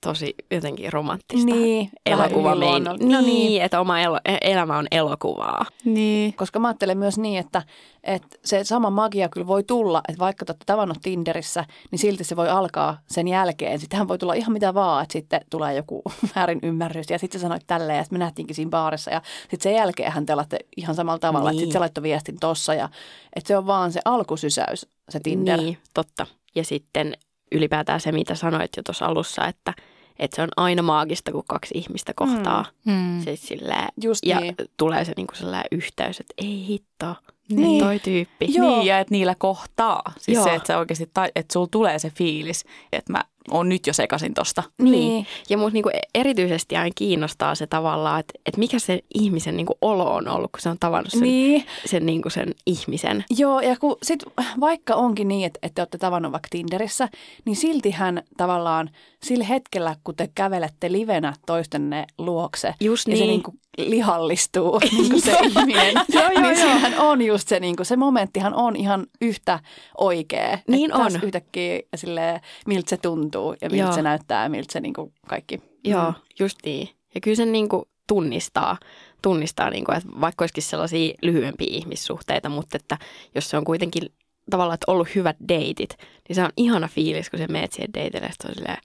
tosi 0.00 0.34
jotenkin 0.50 0.92
romanttista 0.92 1.46
Niin, 1.46 1.90
vähän 2.10 2.24
elokuva 2.30 2.52
yliluonnollista. 2.52 3.06
niin, 3.06 3.12
No 3.12 3.20
niin. 3.20 3.34
niin, 3.34 3.62
että 3.62 3.80
oma 3.80 4.00
elo, 4.00 4.20
e- 4.24 4.50
elämä 4.52 4.78
on 4.78 4.86
elokuvaa. 4.90 5.66
Niin. 5.84 6.34
Koska 6.34 6.58
mä 6.58 6.68
ajattelen 6.68 6.98
myös 6.98 7.18
niin, 7.18 7.38
että, 7.38 7.62
että 8.04 8.28
se 8.44 8.64
sama 8.64 8.90
magia 8.90 9.28
kyllä 9.28 9.46
voi 9.46 9.62
tulla, 9.62 10.00
että 10.08 10.18
vaikka 10.18 10.44
te 10.44 10.50
olette 10.52 10.64
tavannut 10.66 10.98
Tinderissä, 11.02 11.64
niin 11.90 11.98
silti 11.98 12.24
se 12.24 12.36
voi 12.36 12.48
alkaa 12.48 12.98
sen 13.06 13.28
jälkeen. 13.28 13.78
Sittenhän 13.80 14.08
voi 14.08 14.18
tulla 14.18 14.34
ihan 14.34 14.52
mitä 14.52 14.74
vaan, 14.74 15.02
että 15.02 15.12
sitten 15.12 15.40
tulee 15.50 15.74
joku 15.74 16.02
väärin 16.36 16.58
ymmärrys 16.62 17.10
ja 17.10 17.18
sitten 17.18 17.40
sä 17.40 17.42
sanoit 17.44 17.66
tälleen 17.66 17.96
ja 17.96 18.02
sitten 18.04 18.18
me 18.18 18.24
nähtiinkin 18.24 18.56
siinä 18.56 18.70
baarissa 18.70 19.10
ja 19.10 19.22
sitten 19.40 19.60
sen 19.62 19.74
jälkeen 19.74 20.26
te 20.26 20.34
olette 20.34 20.58
ihan 20.76 20.94
samalla 20.94 21.18
tavalla, 21.18 21.50
niin. 21.50 21.56
että 21.56 21.60
sitten 21.60 21.72
se 21.72 21.78
laittoi 21.78 22.02
viestin 22.02 22.36
tossa 22.40 22.74
ja 22.74 22.88
että 23.36 23.48
se 23.48 23.56
on 23.56 23.66
vaan 23.66 23.92
se 23.92 24.00
alkusysäys, 24.04 24.86
se 25.08 25.20
Tinder. 25.20 25.60
Niin, 25.60 25.78
totta. 25.94 26.26
Ja 26.54 26.64
sitten 26.64 27.14
ylipäätään 27.52 28.00
se, 28.00 28.12
mitä 28.12 28.34
sanoit 28.34 28.70
jo 28.76 28.82
tuossa 28.82 29.06
alussa, 29.06 29.46
että, 29.46 29.74
että 30.18 30.36
se 30.36 30.42
on 30.42 30.48
aina 30.56 30.82
maagista, 30.82 31.32
kun 31.32 31.44
kaksi 31.48 31.74
ihmistä 31.78 32.12
kohtaa. 32.16 32.64
Mm. 32.84 33.20
Se 33.24 33.36
silleen, 33.36 33.88
Just 34.02 34.26
ja 34.26 34.40
niin. 34.40 34.54
tulee 34.76 35.04
se 35.04 35.12
niinku 35.16 35.34
sellainen 35.34 35.68
yhteys, 35.72 36.20
että 36.20 36.34
ei 36.38 36.66
hitto, 36.68 37.16
Niin. 37.48 37.60
niin. 37.62 37.84
toi 37.84 37.98
tyyppi. 37.98 38.46
Joo. 38.48 38.68
Niin, 38.70 38.86
ja 38.86 38.98
että 38.98 39.12
niillä 39.14 39.34
kohtaa. 39.38 40.02
Siis 40.18 40.36
Joo. 40.36 40.44
se, 40.44 40.54
että 40.54 40.66
sä 40.66 40.78
oikeasti, 40.78 41.10
tai, 41.14 41.30
että 41.34 41.52
sulla 41.52 41.68
tulee 41.70 41.98
se 41.98 42.10
fiilis, 42.10 42.64
että 42.92 43.12
mä 43.12 43.24
oon 43.50 43.68
nyt 43.68 43.86
jo 43.86 43.92
sekasin 43.92 44.34
tosta. 44.34 44.62
Niin. 44.82 45.26
Ja 45.48 45.58
mut 45.58 45.72
niinku 45.72 45.90
erityisesti 46.14 46.76
aina 46.76 46.92
kiinnostaa 46.94 47.54
se 47.54 47.66
tavallaan, 47.66 48.20
että, 48.20 48.32
että 48.46 48.58
mikä 48.58 48.78
se 48.78 49.00
ihmisen 49.14 49.56
niinku 49.56 49.78
olo 49.82 50.14
on 50.14 50.28
ollut, 50.28 50.52
kun 50.52 50.60
se 50.60 50.68
on 50.68 50.76
tavannut 50.80 51.10
sen, 51.12 51.20
Niin. 51.20 51.64
sen, 51.86 52.06
niinku 52.06 52.30
sen 52.30 52.54
ihmisen. 52.66 53.24
Joo, 53.38 53.60
ja 53.60 53.76
kun 53.76 53.96
sit, 54.02 54.22
vaikka 54.60 54.94
onkin 54.94 55.28
niin, 55.28 55.46
että, 55.46 55.58
että 55.62 55.74
te 55.74 55.80
olette 55.82 55.98
tavannut 55.98 56.32
vaikka 56.32 56.48
Tinderissä, 56.50 57.08
niin 57.44 57.56
siltihän 57.56 58.22
tavallaan 58.36 58.90
sillä 59.22 59.44
hetkellä, 59.44 59.96
kun 60.04 60.16
te 60.16 60.28
kävelette 60.34 60.92
livenä 60.92 61.32
toistenne 61.46 62.06
luokse, 62.18 62.74
Just 62.80 63.08
ja 63.08 63.16
se 63.16 63.22
niin. 63.22 63.28
niinku 63.28 63.54
lihallistuu 63.78 64.80
niinku 64.98 65.20
se 65.20 65.38
ihminen, 65.42 65.94
Joo, 66.14 66.30
joo, 66.30 66.40
niin 66.42 66.56
siinähän 66.56 66.98
on 66.98 67.22
just 67.22 67.48
se, 67.48 67.60
niinku, 67.60 67.84
se 67.84 67.96
momenttihan 67.96 68.54
on 68.54 68.76
ihan 68.76 69.06
yhtä 69.20 69.58
oikea. 69.98 70.58
Niin 70.68 70.94
on. 70.94 71.10
yhtäkkiä 71.22 71.80
silleen, 71.96 72.40
miltä 72.66 72.90
se 72.90 72.96
tuntuu 72.96 73.29
ja 73.60 73.70
miltä 73.70 73.84
Joo. 73.84 73.92
se 73.92 74.02
näyttää 74.02 74.42
ja 74.42 74.48
miltä 74.48 74.72
se 74.72 74.80
niinku 74.80 75.12
kaikki. 75.28 75.62
Joo, 75.84 76.12
just 76.40 76.58
niin. 76.64 76.88
Ja 77.14 77.20
kyllä 77.20 77.36
sen 77.36 77.52
niinku 77.52 77.88
tunnistaa, 78.06 78.78
tunnistaa 79.22 79.70
niinku, 79.70 79.92
että 79.92 80.08
vaikka 80.20 80.42
olisikin 80.42 80.62
sellaisia 80.62 81.14
lyhyempiä 81.22 81.68
ihmissuhteita, 81.70 82.48
mutta 82.48 82.76
että 82.76 82.98
jos 83.34 83.50
se 83.50 83.56
on 83.56 83.64
kuitenkin 83.64 84.02
tavallaan, 84.50 84.74
että 84.74 84.92
ollut 84.92 85.14
hyvät 85.14 85.36
deitit, 85.48 85.96
niin 86.28 86.36
se 86.36 86.42
on 86.42 86.50
ihana 86.56 86.88
fiilis, 86.88 87.30
kun 87.30 87.38
se 87.38 87.46
meet 87.46 87.72
siihen 87.72 87.94
deitille 87.94 88.26
ja 88.26 88.32
sitten 88.32 88.50
on 88.50 88.54
silleen, 88.54 88.78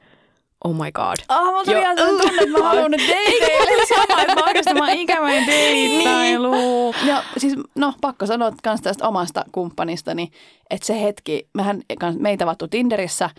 oh 0.63 0.73
my 0.75 0.91
god. 0.91 1.15
Ah, 1.29 1.45
mulla 1.45 1.63
tuli 1.63 1.79
ihan 1.79 1.97
sellainen 1.97 2.21
tunne, 2.27 2.41
että 2.43 2.59
mä 2.59 2.65
haluan 2.69 2.91
nyt 2.91 3.01
dateille. 3.01 3.85
Sama, 3.85 4.21
että 4.21 4.35
mä 4.35 4.41
oikeasti 4.47 4.73
mä 4.73 4.87
oon 4.87 4.97
ikäväin 4.97 5.47
deittailu. 5.47 6.93
Ja 7.07 7.23
siis, 7.37 7.53
no 7.75 7.93
pakko 8.01 8.25
sanoa 8.25 8.51
kans 8.63 8.81
tästä 8.81 9.07
omasta 9.07 9.45
kumppanistani, 9.51 10.31
että 10.69 10.85
se 10.87 11.01
hetki, 11.01 11.49
mehän 11.53 11.81
meitä 12.19 12.45
vattu 12.45 12.67
Tinderissä, 12.67 13.29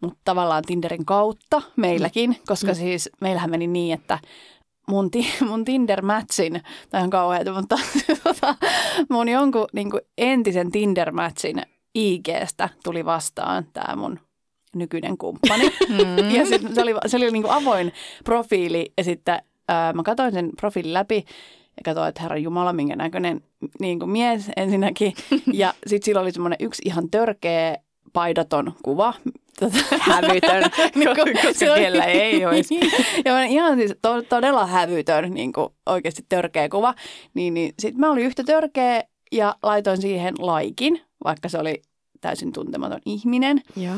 mutta 0.00 0.18
tavallaan 0.24 0.62
Tinderin 0.66 1.04
kautta 1.06 1.62
meilläkin, 1.76 2.36
koska 2.46 2.66
Mm. 2.72 2.74
siis 2.74 3.10
meillähän 3.20 3.50
meni 3.50 3.66
niin, 3.66 3.94
että 3.94 4.18
mun, 4.88 5.10
ti, 5.10 5.26
mun 5.48 5.64
Tinder-matchin, 5.64 6.62
tämä 6.90 7.04
on 7.04 7.10
kauheata, 7.10 7.52
mutta 7.52 7.78
tota, 8.24 8.54
mun 9.10 9.28
jonkun 9.28 9.66
niin 9.72 9.90
entisen 10.18 10.70
Tinder-matchin 10.72 11.62
IGstä 11.94 12.68
tuli 12.84 13.04
vastaan 13.04 13.64
tämä 13.72 13.96
mun 13.96 14.18
nykyinen 14.74 15.18
kumppani. 15.18 15.70
Mm. 15.88 16.30
ja 16.30 16.46
sit 16.46 16.62
se 16.74 16.82
oli, 16.82 16.94
se 17.06 17.16
oli 17.16 17.30
niin 17.30 17.42
kuin 17.42 17.54
avoin 17.54 17.92
profiili 18.24 18.92
ja 18.98 19.04
sitten 19.04 19.38
ää, 19.68 19.92
mä 19.92 20.02
katsoin 20.02 20.32
sen 20.32 20.50
profiilin 20.60 20.94
läpi 20.94 21.24
ja 21.76 21.82
katsoin, 21.84 22.08
että 22.08 22.22
herra 22.22 22.36
Jumala, 22.36 22.72
minkä 22.72 22.96
näköinen 22.96 23.40
niin 23.80 23.98
kuin 23.98 24.10
mies 24.10 24.50
ensinnäkin. 24.56 25.12
Ja 25.52 25.74
sitten 25.86 26.04
sillä 26.04 26.20
oli 26.20 26.32
semmoinen 26.32 26.56
yksi 26.60 26.82
ihan 26.84 27.10
törkeä 27.10 27.76
paidaton 28.12 28.72
kuva. 28.82 29.14
Tota, 29.60 29.78
Hävytön. 30.00 30.62
niin 30.94 31.08
kuin, 31.14 31.32
koska 31.46 31.74
kellä 31.74 32.04
ei 32.04 32.46
olisi. 32.46 32.80
ja 33.24 33.32
mä 33.32 33.44
ihan 33.44 33.78
siis 33.78 33.94
to, 34.02 34.22
todella 34.22 34.66
hävytön, 34.66 35.34
niin 35.34 35.52
kuin 35.52 35.68
oikeasti 35.86 36.22
törkeä 36.28 36.68
kuva. 36.68 36.94
Niin, 37.34 37.54
niin 37.54 37.74
sitten 37.78 38.00
mä 38.00 38.10
olin 38.10 38.24
yhtä 38.24 38.44
törkeä 38.44 39.02
ja 39.32 39.56
laitoin 39.62 40.00
siihen 40.00 40.34
laikin, 40.38 41.00
vaikka 41.24 41.48
se 41.48 41.58
oli 41.58 41.82
täysin 42.20 42.52
tuntematon 42.52 43.00
ihminen. 43.06 43.62
Joo. 43.76 43.96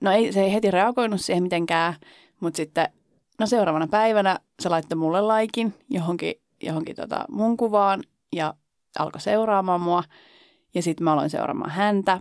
No 0.00 0.10
ei, 0.12 0.32
se 0.32 0.42
ei 0.42 0.52
heti 0.52 0.70
reagoinut 0.70 1.20
siihen 1.20 1.42
mitenkään, 1.42 1.94
mutta 2.40 2.56
sitten 2.56 2.88
no 3.40 3.46
seuraavana 3.46 3.86
päivänä 3.86 4.38
se 4.60 4.68
laittoi 4.68 4.96
mulle 4.96 5.20
laikin 5.20 5.74
johonkin, 5.88 6.34
johonkin 6.62 6.96
tota 6.96 7.24
mun 7.28 7.56
kuvaan 7.56 8.02
ja 8.32 8.54
alkoi 8.98 9.20
seuraamaan 9.20 9.80
mua. 9.80 10.02
Ja 10.74 10.82
sitten 10.82 11.04
mä 11.04 11.12
aloin 11.12 11.30
seuraamaan 11.30 11.70
häntä. 11.70 12.20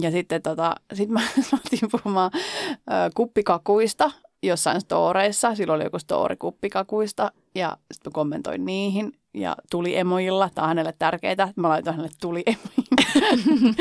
Ja 0.00 0.10
sitten 0.10 0.42
tota, 0.42 0.74
sit 0.94 1.08
mä 1.08 1.20
aloitin 1.52 1.88
puhumaan 1.92 2.30
ö, 2.34 3.10
kuppikakuista 3.14 4.10
jossain 4.42 4.80
storeissa. 4.80 5.54
Silloin 5.54 5.76
oli 5.76 5.84
joku 5.84 5.98
story 5.98 6.36
kuppikakuista 6.36 7.32
ja 7.54 7.76
sitten 7.92 8.10
mä 8.10 8.14
kommentoin 8.14 8.64
niihin. 8.64 9.12
Ja 9.34 9.56
tuli 9.70 9.96
emojilla, 9.96 10.50
tämä 10.54 10.64
on 10.64 10.68
hänelle 10.68 10.94
tärkeää. 10.98 11.52
Mä 11.56 11.68
laitoin 11.68 11.96
hänelle 11.96 12.16
tuli 12.20 12.42
emojilla. 12.46 13.74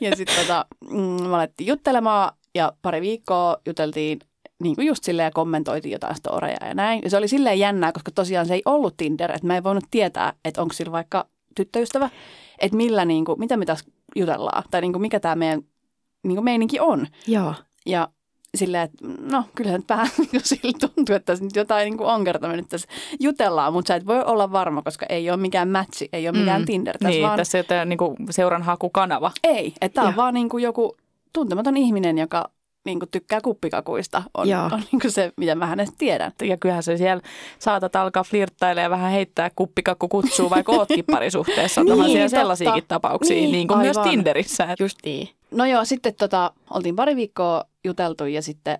ja 0.00 0.16
sitten 0.16 0.36
tota, 0.40 0.66
mm, 0.90 1.28
mä 1.28 1.36
alettiin 1.36 1.66
juttelemaan 1.66 2.32
ja 2.54 2.72
pari 2.82 3.00
viikkoa 3.00 3.56
juteltiin 3.66 4.18
niin 4.62 4.76
kuin 4.76 4.86
just 4.86 5.04
silleen 5.04 5.26
ja 5.26 5.30
kommentoitiin 5.30 5.92
jotain 5.92 6.16
storeja 6.16 6.66
ja 6.66 6.74
näin. 6.74 7.00
Ja 7.04 7.10
se 7.10 7.16
oli 7.16 7.28
silleen 7.28 7.58
jännää, 7.58 7.92
koska 7.92 8.10
tosiaan 8.14 8.46
se 8.46 8.54
ei 8.54 8.62
ollut 8.64 8.96
Tinder, 8.96 9.32
että 9.32 9.46
mä 9.46 9.56
en 9.56 9.64
voinut 9.64 9.84
tietää, 9.90 10.32
että 10.44 10.62
onko 10.62 10.74
sillä 10.74 10.92
vaikka 10.92 11.26
tyttöystävä, 11.56 12.10
että 12.58 12.76
millä 12.76 13.04
niin 13.04 13.24
kuin, 13.24 13.38
mitä 13.38 13.56
me 13.56 13.66
taas 13.66 13.84
jutellaan 14.16 14.62
tai 14.70 14.80
niin 14.80 14.92
kuin 14.92 15.02
mikä 15.02 15.20
tämä 15.20 15.36
meidän 15.36 15.62
niin 16.22 16.34
kuin 16.34 16.44
meininki 16.44 16.80
on. 16.80 17.06
Joo. 17.26 17.54
Ja 17.86 18.08
silleen, 18.54 18.82
että 18.82 19.06
no 19.20 19.44
kyllähän 19.54 19.80
nyt 19.80 19.88
vähän 19.88 20.08
niin 20.18 20.30
kuin 20.30 20.40
sillä 20.44 20.72
tuntuu, 20.80 21.16
että 21.16 21.26
tässä 21.26 21.44
nyt 21.44 21.56
jotain 21.56 21.84
niin 21.84 21.98
kuin 21.98 22.08
onkerta 22.08 22.48
me 22.48 22.56
nyt 22.56 22.68
tässä 22.68 22.88
jutellaan, 23.20 23.72
mutta 23.72 23.88
sä 23.88 23.94
et 23.94 24.06
voi 24.06 24.22
olla 24.24 24.52
varma, 24.52 24.82
koska 24.82 25.06
ei 25.08 25.30
ole 25.30 25.36
mikään 25.36 25.68
matchi, 25.68 26.08
ei 26.12 26.28
ole 26.28 26.38
mikään 26.38 26.62
Mm. 26.62 26.66
Tinder. 26.66 26.98
Tässä 26.98 27.08
Niin, 27.08 27.22
vaan, 27.22 27.36
tässä 27.36 27.58
ei 27.58 27.64
ole 27.70 27.84
niin 27.84 27.98
seuranhakukanava. 28.30 29.30
Ei, 29.44 29.74
että 29.80 29.94
tämä 29.94 30.08
on 30.08 30.16
vaan 30.16 30.34
niin 30.34 30.48
kuin 30.48 30.62
joku 30.62 30.96
tuntematon 31.32 31.76
ihminen, 31.76 32.18
joka 32.18 32.50
niin 32.84 32.98
kuin 32.98 33.10
tykkää 33.10 33.40
kuppikakuista, 33.40 34.22
on, 34.34 34.48
Joo. 34.48 34.64
on 34.64 34.82
niin 34.92 35.00
kuin 35.00 35.10
se, 35.10 35.32
mitä 35.36 35.54
mä 35.54 35.66
hänestä 35.66 35.94
tiedän. 35.98 36.32
Ja 36.42 36.56
kyllähän 36.56 36.82
se 36.82 36.96
siellä 36.96 37.22
saatat 37.58 37.96
alkaa 37.96 38.24
flirttailemaan 38.24 38.84
ja 38.84 38.90
vähän 38.90 39.12
heittää 39.12 39.50
kuppikakku 39.56 40.08
kutsuu, 40.08 40.50
vaikka 40.50 40.72
ootkin 40.72 41.04
parisuhteessa. 41.10 41.80
Niin, 41.84 41.92
Onhan 41.92 42.10
siellä 42.10 42.24
totta. 42.28 42.40
sellaisiakin 42.40 42.84
tapauksia, 42.88 43.34
Niin, 43.34 43.42
niin, 43.42 43.52
niin 43.52 43.68
kuin 43.68 43.80
myös 43.80 43.98
aivan. 43.98 44.10
Tinderissä. 44.10 44.64
että 44.64 44.84
Just 44.84 44.98
niin. 45.04 45.28
No 45.50 45.64
joo, 45.64 45.84
sitten 45.84 46.14
tota, 46.14 46.52
oltiin 46.70 46.96
pari 46.96 47.16
viikkoa 47.16 47.64
juteltu 47.84 48.26
ja 48.26 48.42
sitten 48.42 48.78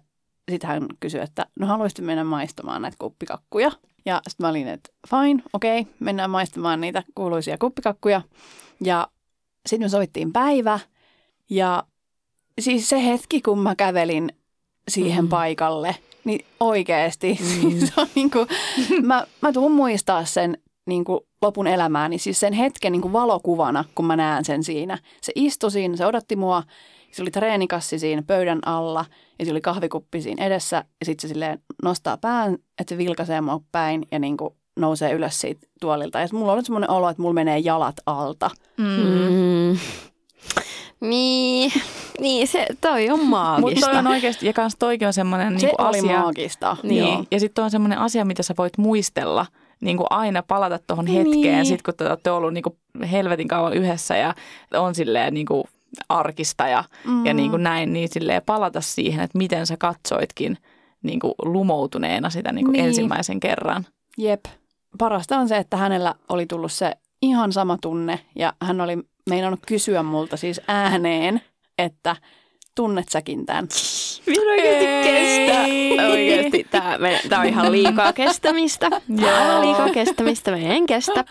sit 0.51 0.63
hän 0.63 0.87
kysyi, 1.01 1.21
että 1.21 1.47
no 1.59 1.67
haluaisitte 1.67 2.03
mennä 2.03 2.25
maistamaan 2.25 2.83
näitä 2.83 2.97
kuppikakkuja. 3.01 3.71
Ja 4.07 4.21
sitten 4.29 4.45
mä 4.45 4.51
olin, 4.51 4.69
että 4.69 4.91
fine, 5.11 5.43
okei, 5.53 5.81
okay, 5.81 5.93
mennään 6.01 6.31
maistamaan 6.31 6.81
niitä 6.81 7.03
kuuluisia 7.15 7.59
kuppikakkuja. 7.59 8.23
Ja 8.85 9.09
sitten 9.67 9.87
me 9.87 9.89
sovittiin 9.89 10.33
päivä 10.33 10.81
ja 11.51 11.85
siis 12.61 12.89
se 12.89 13.05
hetki, 13.05 13.41
kun 13.43 13.59
mä 13.59 13.75
kävelin 13.75 14.33
siihen 14.89 15.25
Mm. 15.25 15.29
paikalle, 15.29 15.97
niin 16.25 16.45
oikeasti 16.61 17.39
mm. 17.63 17.79
se 17.87 17.93
on 17.97 18.07
niin 18.15 18.31
kuin, 18.31 18.47
mä, 19.03 19.27
mä 19.43 19.53
tuun 19.53 19.73
muistaa 19.73 20.25
sen 20.25 20.59
niin 20.87 21.05
kuin 21.05 21.21
lopun 21.43 21.67
elämääni, 21.67 22.19
siis 22.19 22.41
sen 22.41 22.53
hetken 22.53 22.93
niin 22.93 23.03
kuin 23.03 23.13
valokuvana, 23.13 23.85
kun 23.95 24.07
mä 24.07 24.17
näen 24.17 24.45
sen 24.45 24.65
siinä. 24.65 24.99
Se 25.23 25.33
istui 25.35 25.71
siinä, 25.71 25.97
se 25.97 26.07
odotti 26.07 26.37
mua, 26.37 26.63
se 27.13 27.23
oli 27.23 27.31
treenikassi 27.31 27.99
siinä 27.99 28.23
pöydän 28.23 28.59
alla 28.67 29.05
ja 29.39 29.45
se 29.45 29.51
oli 29.51 29.61
kahvikuppi 29.61 30.23
siinä 30.23 30.45
edessä 30.47 30.77
ja 30.77 31.07
sitten 31.07 31.29
se 31.29 31.33
silleen 31.33 31.59
nostaa 31.83 32.17
pään, 32.17 32.55
että 32.55 32.95
se 32.95 32.99
vilkaisee 32.99 33.41
mua 33.41 33.61
päin 33.73 34.07
ja 34.13 34.19
niin 34.19 34.37
kuin 34.37 34.55
nousee 34.77 35.13
ylös 35.13 35.41
siitä 35.41 35.67
tuolilta. 35.81 36.21
Ja 36.21 36.27
mulla 36.33 36.53
on 36.53 36.65
semmoinen 36.65 36.91
olo, 36.91 37.09
että 37.09 37.23
mulla 37.23 37.35
menee 37.35 37.59
jalat 37.59 37.97
alta. 38.07 38.51
Mm. 38.77 38.85
Mm. 38.87 39.79
Niin, 41.03 41.73
niin 42.21 42.49
se, 42.49 42.67
toi 42.81 43.11
on 43.11 43.19
Mutta 43.19 43.31
maagista. 43.31 43.87
toi 43.91 43.99
on 43.99 44.07
oikeasti, 44.07 44.47
ja 44.47 44.53
kans 44.53 44.77
toikin 44.79 45.07
on 45.07 45.13
semmoinen 45.13 45.61
Se 45.61 45.67
niin 45.67 45.81
oli 45.81 45.99
asia. 45.99 46.19
maagista. 46.21 46.77
Niin. 46.83 46.99
Joo. 47.05 47.25
Ja 47.31 47.41
sitten 47.41 47.65
on 47.65 47.71
semmoinen 47.71 47.99
asia, 47.99 48.25
mitä 48.25 48.43
sä 48.43 48.55
voit 48.59 48.79
muistella, 48.79 49.47
niin 49.81 49.97
kuin 49.97 50.07
aina 50.11 50.43
palata 50.43 50.79
tuohon 50.87 51.05
Niin. 51.05 51.27
hetkeen, 51.27 51.67
sit 51.67 51.83
kun 51.83 51.95
te 51.97 52.09
olette 52.09 52.31
ollut 52.31 52.53
niin 52.55 52.63
kuin 52.65 52.77
helvetin 53.11 53.49
kauan 53.49 53.73
yhdessä 53.73 54.17
ja 54.17 54.35
on 54.75 54.95
silleen 54.95 55.35
niin 55.35 55.47
kuin 55.47 55.65
arkista 56.09 56.69
ja, 56.69 56.85
mm. 57.05 57.27
ja 57.27 57.35
niin 57.35 57.51
kuin 57.51 57.63
näin, 57.63 57.93
niin 57.93 58.09
silleen 58.09 58.43
palata 58.47 58.81
siihen, 58.81 59.25
että 59.25 59.39
miten 59.39 59.67
sä 59.67 59.77
katsoitkin 59.77 60.59
niin 61.03 61.21
kuin 61.21 61.35
lumoutuneena 61.45 62.31
sitä 62.31 62.53
niin 62.53 62.65
kuin 62.65 62.73
Niin. 62.73 62.85
ensimmäisen 62.85 63.41
kerran. 63.41 63.87
Jep. 64.19 64.41
Parasta 64.99 65.39
on 65.39 65.49
se, 65.49 65.57
että 65.57 65.77
hänellä 65.77 66.15
oli 66.29 66.47
tullut 66.47 66.73
se 66.73 66.93
ihan 67.23 67.53
sama 67.53 67.79
tunne 67.83 68.21
ja 68.37 68.53
hän 68.63 68.81
oli 68.81 68.99
meinannut 69.31 69.61
kysyä 69.67 70.03
multa 70.03 70.37
siis 70.37 70.61
ääneen, 70.69 71.43
että 71.79 72.17
tunnet 72.75 73.09
säkin 73.09 73.47
tämän. 73.47 73.69
Minä 74.27 74.43
oikeasti 74.53 74.87
kestä. 74.87 75.65
Ei. 75.65 76.01
Oikeasti, 76.01 76.67
tämä, 76.71 76.99
tämä 77.29 77.43
on 77.43 77.49
ihan 77.49 77.73
liikaa 77.73 78.13
kestämistä. 78.13 78.91
Tämä 79.21 79.37
on 79.37 79.43
ihan 79.47 79.61
liikaa 79.61 79.91
kestämistä, 79.91 80.51
me 80.51 80.77
en 80.77 80.87
kestä. 80.87 81.25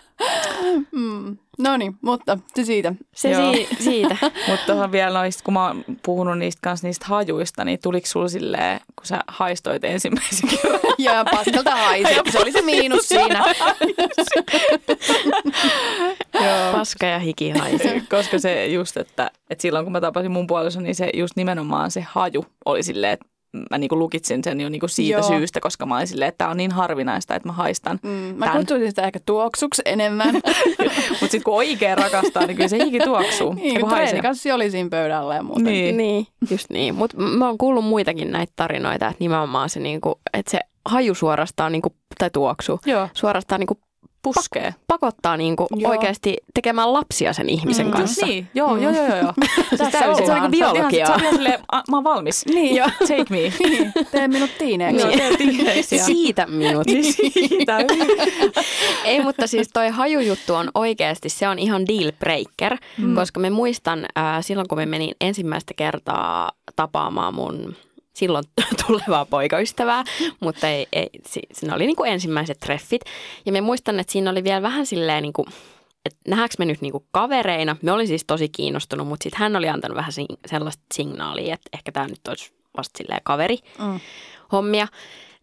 Mm. 0.92 1.36
No 1.62 1.76
niin, 1.76 1.94
mutta 2.02 2.38
se 2.54 2.64
siitä. 2.64 2.94
Se 3.14 3.30
Joo. 3.30 3.52
si- 3.54 3.68
siitä. 3.80 4.16
Mutta 4.48 4.66
tuohon 4.66 4.92
vielä 4.92 5.18
noista, 5.18 5.44
kun 5.44 5.54
mä 5.54 5.66
oon 5.66 5.84
puhunut 6.02 6.38
niistä 6.38 6.60
kanssa 6.62 6.86
niistä 6.86 7.06
hajuista, 7.08 7.64
niin 7.64 7.78
tuliko 7.82 8.06
sulla 8.06 8.28
silleen, 8.28 8.80
kun 8.96 9.06
sä 9.06 9.20
haistoit 9.28 9.84
ensimmäisen 9.84 10.48
kerran? 10.48 10.80
Ja 10.98 11.24
paskalta 11.30 11.70
haisi. 11.76 12.14
Se 12.32 12.38
oli 12.38 12.52
se 12.52 12.62
miinus 12.62 13.08
siinä. 13.08 13.44
Joo. 16.34 16.72
Paska 16.72 17.06
ja 17.06 17.18
hiki 17.18 17.50
haisee. 17.50 18.02
Koska 18.10 18.38
se 18.38 18.66
just, 18.66 18.96
että, 18.96 19.30
että 19.50 19.62
silloin 19.62 19.84
kun 19.84 19.92
mä 19.92 20.00
tapasin 20.00 20.30
mun 20.30 20.46
puolison, 20.46 20.82
niin 20.82 20.94
se 20.94 21.10
just 21.14 21.36
nimenomaan 21.36 21.90
se 21.90 22.00
haju 22.08 22.46
oli 22.64 22.82
silleen, 22.82 23.12
että 23.12 23.26
mä 23.70 23.78
niinku 23.78 23.98
lukitsin 23.98 24.44
sen 24.44 24.60
jo 24.60 24.68
niinku 24.68 24.88
siitä 24.88 25.20
Joo. 25.20 25.28
Syystä, 25.28 25.60
koska 25.60 25.86
mä 25.86 25.96
olin 25.96 26.06
silleen, 26.06 26.28
että 26.28 26.38
tämä 26.38 26.50
on 26.50 26.56
niin 26.56 26.72
harvinaista, 26.72 27.34
että 27.34 27.48
mä 27.48 27.52
haistan. 27.52 27.98
Mm, 28.02 28.10
mä 28.10 28.48
kutsuisin 28.56 28.88
sitä 28.88 29.02
ehkä 29.02 29.20
tuoksuksi 29.26 29.82
enemmän. 29.84 30.34
Mutta 31.10 31.20
sitten 31.20 31.42
kun 31.42 31.54
oikein 31.54 31.98
rakastaa, 31.98 32.46
niin 32.46 32.56
kyllä 32.56 32.68
se 32.68 32.84
hiki 32.84 32.98
tuoksuu. 32.98 33.54
niin, 33.54 33.74
Ja 33.74 33.80
kun 33.80 33.88
haisee. 33.90 34.06
treenikassi 34.08 34.52
oli 34.52 34.70
siinä 34.70 34.88
pöydällä 34.88 35.34
ja 35.34 35.42
muuta. 35.42 35.62
Niin. 35.62 35.96
Niin, 35.96 36.26
just 36.50 36.70
niin. 36.70 36.94
Mutta 36.94 37.16
mä 37.16 37.46
oon 37.46 37.58
kuullut 37.58 37.84
muitakin 37.84 38.30
näitä 38.32 38.52
tarinoita, 38.56 39.06
että 39.06 39.16
nimenomaan 39.20 39.70
se, 39.70 39.80
niinku, 39.80 40.20
että 40.34 40.50
se 40.50 40.58
haju 40.84 41.14
suorastaan, 41.14 41.72
niinku, 41.72 41.94
tai 42.18 42.30
tuoksu, 42.30 42.80
Joo, 42.86 43.08
suorastaan 43.14 43.58
niinku, 43.60 43.78
puskee. 44.22 44.74
pakottaa 44.86 45.36
niinku 45.36 45.66
Joo. 45.76 45.90
oikeasti 45.90 46.36
tekemään 46.54 46.92
lapsia 46.92 47.32
sen 47.32 47.48
ihmisen 47.48 47.86
Mm, 47.86 47.92
kanssa. 47.92 48.26
Niin, 48.26 48.48
joo, 48.54 48.76
joo, 48.76 48.92
joo, 48.92 49.06
joo. 49.06 49.16
joo. 49.16 49.32
Tässä 49.78 49.90
täysin. 49.90 50.08
ollaan. 50.08 50.26
Se 50.26 50.32
on 50.32 50.40
niinku 50.42 50.50
biologiaa. 50.50 51.06
Se 51.06 51.12
on 51.14 51.20
ihan 51.20 51.34
silleen, 51.34 51.60
"A, 51.72 51.76
mä 51.90 51.96
oon 51.96 52.04
valmis. 52.04 52.46
Niin. 52.54 52.76
Joo. 52.76 52.88
Take 52.98 53.24
me. 53.30 53.36
Niin, 53.68 53.92
tee 54.10 54.28
minut 54.28 54.50
tiineeksi. 54.58 55.96
Ja- 55.96 56.04
Siitä 56.04 56.46
minut. 56.46 56.86
Siitä. 57.02 57.78
Ei, 59.04 59.22
mutta 59.22 59.46
siis 59.46 59.68
toi 59.72 59.88
hajujuttu 59.88 60.54
on 60.54 60.70
oikeasti, 60.74 61.28
se 61.28 61.48
on 61.48 61.58
ihan 61.58 61.86
deal 61.86 62.12
breaker, 62.18 62.76
mm. 62.98 63.14
koska 63.14 63.40
me 63.40 63.50
muistan 63.50 64.06
ää, 64.14 64.42
silloin, 64.42 64.68
kun 64.68 64.78
me 64.78 64.86
menin 64.86 65.14
ensimmäistä 65.20 65.74
kertaa 65.76 66.50
tapaamaan 66.76 67.34
mun 67.34 67.76
silloin 68.14 68.44
tulevaa 68.86 69.24
poikaystävää, 69.24 70.04
mutta 70.40 70.68
ei, 70.68 70.86
ei, 70.92 71.10
si- 71.26 71.42
siinä 71.52 71.74
oli 71.74 71.86
niinku 71.86 72.04
ensimmäiset 72.04 72.60
treffit. 72.60 73.02
Ja 73.46 73.52
me 73.52 73.60
muistan, 73.60 74.00
että 74.00 74.12
siinä 74.12 74.30
oli 74.30 74.44
vielä 74.44 74.62
vähän 74.62 74.86
silleen 74.86 75.22
niinku, 75.22 75.46
että 76.04 76.18
nähdäänkö 76.28 76.54
me 76.58 76.64
nyt 76.64 76.80
niinku 76.80 77.06
kavereina. 77.10 77.76
Me 77.82 77.92
olin 77.92 78.06
siis 78.08 78.24
tosi 78.26 78.48
kiinnostunut, 78.48 79.08
mutta 79.08 79.22
sitten 79.24 79.38
hän 79.40 79.56
oli 79.56 79.68
antanut 79.68 79.96
vähän 79.96 80.12
sellaista 80.46 80.82
signaalia, 80.94 81.54
että 81.54 81.68
ehkä 81.72 81.92
tämä 81.92 82.06
nyt 82.08 82.28
olisi 82.28 82.52
vasta 82.76 82.98
silleen 82.98 83.20
kaveri 83.24 83.58
Mm. 83.78 84.00
hommia. 84.52 84.88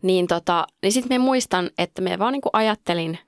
Niin, 0.02 0.28
tota, 0.28 0.68
niin 0.84 0.92
sitten 0.92 1.22
me 1.22 1.26
muistan, 1.26 1.70
että 1.78 2.02
me 2.02 2.20
vaan 2.20 2.34
niinku 2.34 2.50
ajattelin 2.54 3.20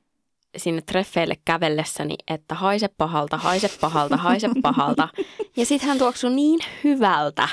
sinne 0.57 0.81
treffeille 0.81 1.35
kävellessäni, 1.45 2.15
että 2.27 2.55
haise 2.55 2.87
pahalta, 2.97 3.37
haise 3.37 3.69
pahalta, 3.81 4.17
haise 4.17 4.49
pahalta. 4.61 5.07
Ja 5.57 5.65
sitten 5.65 5.89
hän 5.89 5.97
tuoksui 5.97 6.29
niin 6.31 6.59
hyvältä. 6.83 7.49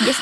Ja, 0.00 0.06
ja 0.06 0.14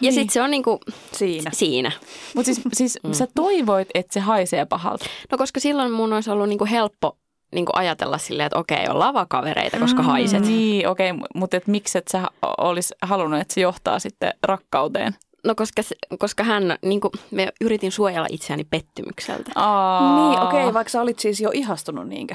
Niin. 0.00 0.12
sitten 0.12 0.32
se 0.32 0.42
on 0.42 0.50
niinku 0.50 0.80
Siinä. 1.12 1.50
siinä. 1.54 1.92
Mutta 2.34 2.46
siis, 2.46 2.60
siis 2.72 2.98
mm. 3.02 3.12
sä 3.12 3.26
toivoit, 3.34 3.88
että 3.94 4.14
se 4.14 4.20
haisee 4.20 4.64
pahalta. 4.64 5.04
No 5.32 5.38
koska 5.38 5.60
silloin 5.60 5.92
mun 5.92 6.12
olisi 6.12 6.30
ollut 6.30 6.48
niinku 6.48 6.66
helppo 6.70 7.16
niin 7.54 7.66
kuin 7.66 7.76
ajatella 7.76 8.18
silleen, 8.18 8.46
että 8.46 8.58
okei, 8.58 8.88
ollaan 8.88 9.14
vaan 9.14 9.28
kavereita, 9.28 9.78
koska 9.78 10.02
Mm, 10.02 10.08
haiset. 10.08 10.42
Niin, 10.46 10.88
okei, 10.88 11.10
okay, 11.10 11.26
mutta 11.34 11.56
et 11.56 11.66
miksi 11.66 11.98
et 11.98 12.08
sä 12.08 12.22
olisi 12.58 12.94
halunnut, 13.02 13.40
että 13.40 13.54
se 13.54 13.60
johtaa 13.60 13.98
sitten 13.98 14.32
rakkauteen? 14.42 15.14
No 15.44 15.54
koska, 15.54 15.82
koska 16.18 16.44
hän, 16.44 16.78
niin 16.82 17.00
kuin, 17.00 17.10
me 17.30 17.52
yritin 17.60 17.92
suojella 17.92 18.26
itseäni 18.30 18.64
pettymykseltä. 18.64 19.52
Aa. 19.54 20.30
Niin, 20.30 20.40
okei, 20.40 20.60
okay, 20.60 20.74
vaikka 20.74 20.90
sä 20.90 21.02
olit 21.02 21.18
siis 21.18 21.40
jo 21.40 21.50
ihastunut 21.52 22.08
niinkö? 22.08 22.34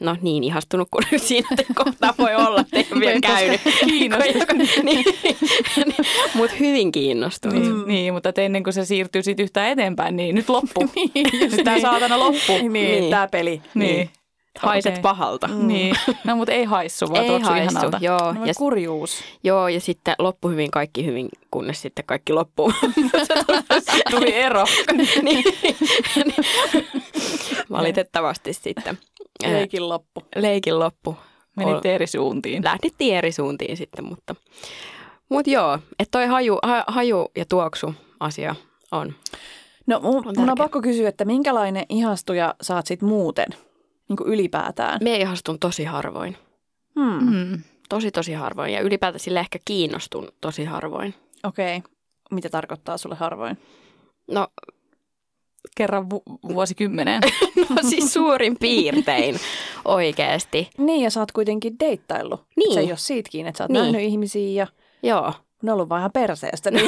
No 0.00 0.16
niin 0.22 0.44
ihastunut 0.44 0.88
kuin 0.90 1.04
nyt 1.12 1.22
siinä 1.22 1.48
kohtaa 1.84 2.14
voi 2.18 2.34
olla, 2.34 2.60
että 2.60 2.76
ei 2.76 2.86
ole 2.92 3.00
vielä 3.00 3.20
käynyt. 3.20 3.60
Kiinnostunut. 3.84 4.68
niin, 4.84 5.04
Mutta 6.34 6.56
hyvin 6.60 6.92
kiinnostunut. 6.92 7.62
Niin, 7.62 7.86
niin, 7.86 8.14
mutta 8.14 8.32
ennen 8.36 8.64
kuin 8.64 8.74
se 8.74 8.84
siirtyy 8.84 9.22
siitä 9.22 9.42
yhtään 9.42 9.68
eteenpäin, 9.68 10.16
niin 10.16 10.34
nyt 10.34 10.48
loppu. 10.48 10.80
nyt 11.14 11.64
tämä 11.64 11.80
saatana 11.80 12.18
loppu. 12.18 12.52
Niin, 12.52 12.72
Niin. 12.72 13.00
niin. 13.00 13.10
tämä 13.10 13.28
peli. 13.28 13.62
Niin. 13.74 14.10
Haiset 14.62 14.92
Okei. 14.92 15.02
pahalta. 15.02 15.46
Niin. 15.48 15.94
No, 16.24 16.36
mutta 16.36 16.52
ei 16.52 16.64
haissu, 16.64 17.06
vaan 17.10 17.24
Ei 17.24 17.28
haistu, 17.40 17.54
ihanalta. 17.76 17.98
joo. 18.00 18.32
No, 18.32 18.44
Ja, 18.44 18.52
kurjuus. 18.58 19.20
joo, 19.44 19.68
ja 19.68 19.80
sitten 19.80 20.14
loppu 20.18 20.48
hyvin, 20.48 20.70
kaikki 20.70 21.06
hyvin, 21.06 21.28
kunnes 21.50 21.82
sitten 21.82 22.04
kaikki 22.04 22.32
loppuu. 22.32 22.72
Tuli 24.10 24.34
ero. 24.34 24.64
niin. 25.22 25.44
Valitettavasti 27.70 28.52
sitten. 28.52 28.98
Leikin 29.46 29.88
loppu. 29.88 30.22
Leikin 30.36 30.78
loppu. 30.78 31.16
Menitte 31.56 31.94
eri 31.94 32.06
suuntiin. 32.06 32.64
Lähdettiin 32.64 33.16
eri 33.16 33.32
suuntiin 33.32 33.76
sitten, 33.76 34.04
mutta, 34.04 34.34
mutta 35.28 35.50
joo, 35.50 35.78
että 35.98 36.10
toi 36.18 36.26
haju, 36.26 36.58
ha, 36.62 36.84
haju 36.86 37.28
ja 37.36 37.44
tuoksu 37.48 37.94
asia 38.20 38.54
on. 38.92 39.14
No 39.86 40.00
mun, 40.00 40.16
On 40.28 40.34
mun 40.36 40.50
on 40.50 40.56
pakko 40.58 40.80
kysyä, 40.82 41.08
että 41.08 41.24
minkälainen 41.24 41.84
ihastuja 41.88 42.54
saat 42.62 42.86
sit 42.86 43.02
muuten, 43.02 43.46
niin 44.08 44.16
kuin 44.16 44.28
ylipäätään? 44.32 44.98
Me 45.02 45.16
ihastun 45.16 45.58
tosi 45.58 45.84
harvoin. 45.84 46.36
Hmm. 47.00 47.34
Mm. 47.36 47.62
Tosi 47.88 48.10
tosi 48.10 48.32
harvoin 48.32 48.72
ja 48.72 48.80
ylipäätään 48.80 49.20
sille 49.20 49.40
ehkä 49.40 49.58
kiinnostun 49.64 50.28
tosi 50.40 50.64
harvoin. 50.64 51.14
Okei. 51.44 51.76
Okay. 51.76 51.90
Mitä 52.30 52.48
tarkoittaa 52.48 52.98
sulle 52.98 53.14
harvoin? 53.14 53.58
No, 54.30 54.48
Kerran 55.76 56.10
vu- 56.10 56.22
vuosikymmeneen. 56.48 57.22
no 57.70 57.76
siis 57.88 58.12
suurin 58.12 58.56
piirtein 58.60 59.36
oikeasti. 59.84 60.70
Niin, 60.78 61.02
ja 61.04 61.10
sä 61.10 61.20
oot 61.20 61.32
kuitenkin 61.32 61.78
deittaillut. 61.80 62.44
Niin. 62.56 62.74
Se 62.74 62.80
ei 62.80 62.86
ole 62.90 62.96
siitä 62.96 63.30
kiinni, 63.30 63.48
että 63.48 63.58
sä 63.58 63.64
oot 63.64 63.70
Niin. 63.70 63.82
nähnyt 63.82 64.00
ihmisiä 64.02 64.62
ja 64.62 64.66
Joo, 65.02 65.32
ne 65.62 65.72
on 65.72 65.74
ollut 65.74 65.88
vaan 65.88 66.00
ihan 66.00 66.12
perseestä. 66.12 66.70
Niin. 66.78 66.86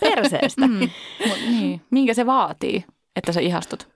perseestä. 0.00 0.66
Mm. 0.66 0.88
Mut 1.28 1.38
niin. 1.48 1.80
Minkä 1.90 2.14
se 2.14 2.26
vaatii, 2.26 2.84
että 3.16 3.32
sä 3.32 3.40
ihastut? 3.40 3.88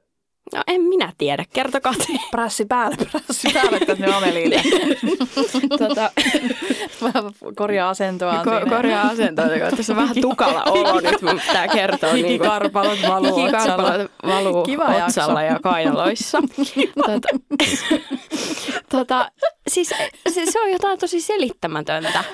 No 0.55 0.63
en 0.67 0.81
minä 0.83 1.13
tiedä, 1.19 1.45
kertokaa 1.53 1.93
te. 1.99 2.05
Prässi 2.31 2.65
päälle, 2.65 2.97
prässi 2.97 3.49
päälle 3.55 3.81
tänne 3.81 4.15
Amelille. 4.15 4.63
tota, 5.89 6.11
Vähän 7.03 7.25
korjaa 7.57 7.91
asentoa. 7.91 8.43
ko- 8.45 8.69
korjaa 8.69 9.09
asentoa, 9.09 9.47
tässä 9.77 9.93
on 9.93 9.97
vähän 9.97 10.17
tukala 10.21 10.63
olo 10.65 11.01
nyt, 11.01 11.23
mun 11.23 11.41
pitää 11.47 11.69
kertoa. 11.69 12.13
niin 12.13 12.25
kuin- 12.25 12.33
Hikikarpalot 12.33 12.99
valuu. 13.09 13.37
Hikikarpalot 13.37 14.11
valuu 14.27 14.63
Kiva 14.63 14.85
otsalla 14.85 15.43
jakso. 15.43 15.55
ja 15.55 15.61
kainaloissa. 15.63 16.39
tota, 17.07 17.29
tota, 18.97 19.31
siis 19.69 19.89
se, 20.29 20.47
se 20.51 20.61
on 20.61 20.71
jotain 20.71 20.99
tosi 20.99 21.21
selittämätöntä. 21.21 22.25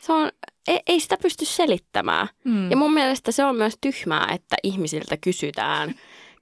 Se 0.00 0.12
on, 0.12 0.30
ei, 0.68 0.80
ei 0.86 1.00
sitä 1.00 1.16
pysty 1.22 1.44
selittämään. 1.44 2.28
Mm. 2.44 2.70
Ja 2.70 2.76
mun 2.76 2.94
mielestä 2.94 3.32
se 3.32 3.44
on 3.44 3.56
myös 3.56 3.74
tyhmää, 3.80 4.28
että 4.34 4.56
ihmisiltä 4.62 5.16
kysytään. 5.16 5.94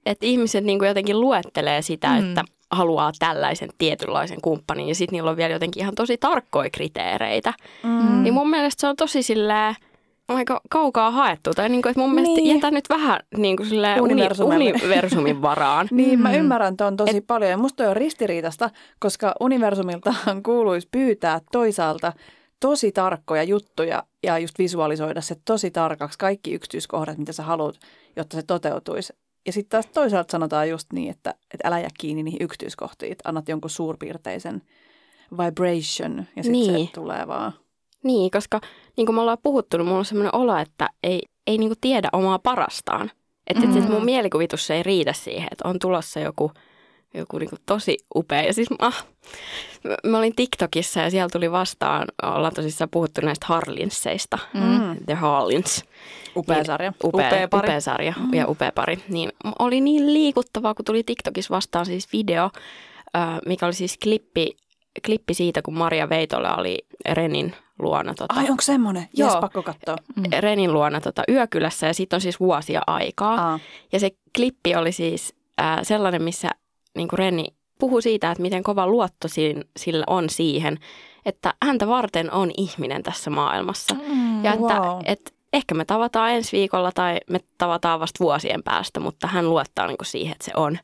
Että 0.05 0.25
ihmiset 0.25 0.63
niin 0.63 0.79
kuin 0.79 0.87
jotenkin 0.87 1.21
luettelee 1.21 1.81
sitä, 1.81 2.07
Mm. 2.07 2.19
että 2.29 2.43
haluaa 2.71 3.11
tällaisen 3.19 3.69
tietynlaisen 3.77 4.41
kumppanin 4.41 4.87
ja 4.87 4.95
sitten 4.95 5.17
niillä 5.17 5.29
on 5.31 5.37
vielä 5.37 5.53
jotenkin 5.53 5.81
ihan 5.83 5.95
tosi 5.95 6.17
tarkkoja 6.17 6.69
kriteereitä. 6.69 7.53
Mm. 7.83 8.23
Niin 8.23 8.33
mun 8.33 8.49
mielestä 8.49 8.81
se 8.81 8.87
on 8.87 8.95
tosi 8.95 9.23
silleen 9.23 9.75
aika 10.27 10.61
kaukaa 10.69 11.11
haettu. 11.11 11.53
Tai 11.53 11.69
niin 11.69 11.81
kuin, 11.81 11.89
että 11.89 11.99
mun 12.01 12.13
mielestä 12.13 12.35
Niin. 12.41 12.55
jätä 12.55 12.71
nyt 12.71 12.85
vähän 12.89 13.19
niin 13.37 13.57
kuin 13.57 13.69
uni, 14.01 14.71
universumin 14.71 15.41
varaan. 15.41 15.87
Niin, 15.91 16.19
mä 16.19 16.29
Mm. 16.29 16.35
ymmärrän 16.35 16.77
tuon 16.77 16.97
tosi 16.97 17.17
Et... 17.17 17.27
paljon 17.27 17.51
ja 17.51 17.57
musta 17.57 17.77
toi 17.77 17.87
on 17.87 17.95
ristiriitasta, 17.97 18.69
koska 18.99 19.33
universumiltahan 19.39 20.43
kuuluisi 20.47 20.87
pyytää 20.91 21.41
toisaalta 21.51 22.13
tosi 22.59 22.91
tarkkoja 22.91 23.43
juttuja 23.43 24.03
ja 24.23 24.37
just 24.39 24.59
visualisoida 24.59 25.21
se 25.21 25.35
tosi 25.45 25.71
tarkaksi 25.71 26.17
kaikki 26.19 26.53
yksityiskohdat, 26.53 27.17
mitä 27.17 27.33
sä 27.33 27.43
haluat, 27.43 27.75
jotta 28.15 28.35
se 28.37 28.43
toteutuisi. 28.43 29.13
Ja 29.45 29.51
sitten 29.53 29.69
taas 29.69 29.93
toisaalta 29.93 30.31
sanotaan 30.31 30.69
just 30.69 30.93
niin, 30.93 31.11
että, 31.11 31.29
että 31.53 31.67
älä 31.67 31.79
jää 31.79 31.89
kiinni 31.99 32.23
niihin 32.23 32.41
yksityiskohtiin, 32.41 33.11
että 33.11 33.29
annat 33.29 33.49
jonkun 33.49 33.69
suurpiirteisen 33.69 34.61
vibration 35.37 36.17
ja 36.35 36.43
sitten 36.43 36.51
Niin. 36.51 36.87
se 36.87 36.93
tulee 36.93 37.27
vaan. 37.27 37.53
Niin, 38.03 38.31
koska 38.31 38.61
niin 38.97 39.05
kuin 39.05 39.15
me 39.15 39.21
ollaan 39.21 39.37
puhuttu, 39.43 39.77
niin 39.77 39.85
mulla 39.85 39.99
on 39.99 40.05
sellainen 40.05 40.35
olo, 40.35 40.57
että 40.57 40.89
ei, 41.03 41.21
ei 41.47 41.57
niin 41.57 41.69
kuin 41.69 41.79
tiedä 41.81 42.09
omaa 42.13 42.39
parastaan. 42.39 43.11
Että 43.47 43.65
mm. 43.67 43.77
Et 43.77 43.89
mun 43.89 44.05
mielikuvitus 44.05 44.71
ei 44.71 44.83
riitä 44.83 45.13
siihen, 45.13 45.47
että 45.51 45.67
on 45.67 45.79
tulossa 45.79 46.19
joku, 46.19 46.51
joku 47.13 47.37
niin 47.37 47.49
kuin 47.49 47.59
tosi 47.65 47.97
upea. 48.15 48.41
Ja 48.41 48.53
siis 48.53 48.67
ah, 48.79 49.05
mä- 49.83 49.97
mä 50.11 50.17
olin 50.17 50.35
TikTokissa 50.35 50.99
ja 50.99 51.09
siellä 51.09 51.29
tuli 51.29 51.51
vastaan, 51.51 52.07
ollaan 52.23 52.53
tosissaan 52.53 52.89
puhuttu 52.89 53.21
näistä 53.21 53.45
Harlinsseista. 53.49 54.37
Mm. 54.53 55.05
The 55.05 55.13
Harlins. 55.13 55.85
Upea 56.35 56.55
Niin. 56.55 56.65
sarja. 56.65 56.93
Upea, 57.03 57.27
Upea 57.27 57.47
pari. 57.47 57.67
upea 57.67 57.81
sarja 57.81 58.13
ja 58.33 58.47
upea 58.47 58.71
pari. 58.75 59.03
Niin 59.09 59.29
oli 59.59 59.81
niin 59.81 60.13
liikuttavaa, 60.13 60.73
kun 60.73 60.85
tuli 60.85 61.03
TikTokissa 61.03 61.55
vastaan 61.55 61.85
siis 61.85 62.13
video, 62.13 62.49
äh, 63.15 63.39
mikä 63.45 63.65
oli 63.65 63.73
siis 63.73 63.97
klippi, 64.03 64.57
klippi 65.05 65.33
siitä, 65.33 65.61
kun 65.61 65.77
Maria 65.77 66.09
Veitola 66.09 66.55
oli 66.55 66.85
Renin 67.09 67.55
luona. 67.79 68.13
Tota, 68.13 68.33
Ai 68.33 68.49
onko 68.49 68.61
semmoinen? 68.61 69.07
Joo. 69.17 69.41
pakko 69.41 69.63
katsoa. 69.63 69.95
Renin 70.39 70.73
luona 70.73 71.01
tota, 71.01 71.23
yökylässä 71.29 71.87
ja 71.87 71.93
siitä 71.93 72.15
on 72.15 72.21
siis 72.21 72.39
vuosia 72.39 72.81
aikaa. 72.87 73.35
Aa. 73.51 73.59
Ja 73.91 73.99
se 73.99 74.09
klippi 74.35 74.75
oli 74.75 74.91
siis 74.91 75.35
äh, 75.61 75.79
sellainen, 75.83 76.21
missä 76.21 76.49
niin 76.95 77.07
kuin 77.07 77.19
Reni 77.19 77.45
puhui 77.79 78.01
siitä, 78.01 78.31
että 78.31 78.41
miten 78.41 78.63
kova 78.63 78.87
luotto 78.87 79.27
sillä 79.77 80.03
on 80.07 80.29
siihen, 80.29 80.77
että 81.25 81.53
häntä 81.63 81.87
varten 81.87 82.33
on 82.33 82.51
ihminen 82.57 83.03
tässä 83.03 83.29
maailmassa. 83.29 83.95
Mm. 84.07 84.43
Ja 84.43 84.53
että, 84.53 84.79
wow. 84.79 85.01
että 85.05 85.31
ehkä 85.53 85.75
me 85.75 85.85
tavataan 85.85 86.31
ensi 86.31 86.57
viikolla 86.57 86.91
tai 86.91 87.17
me 87.29 87.39
tavataan 87.57 87.99
vasta 87.99 88.23
vuosien 88.23 88.63
päästä, 88.63 88.99
mutta 88.99 89.27
hän 89.27 89.49
luottaa 89.49 89.87
niin 89.87 89.97
kuin 89.97 90.05
siihen, 90.07 90.31
että 90.31 90.45
se 90.45 90.51
on. 90.55 90.79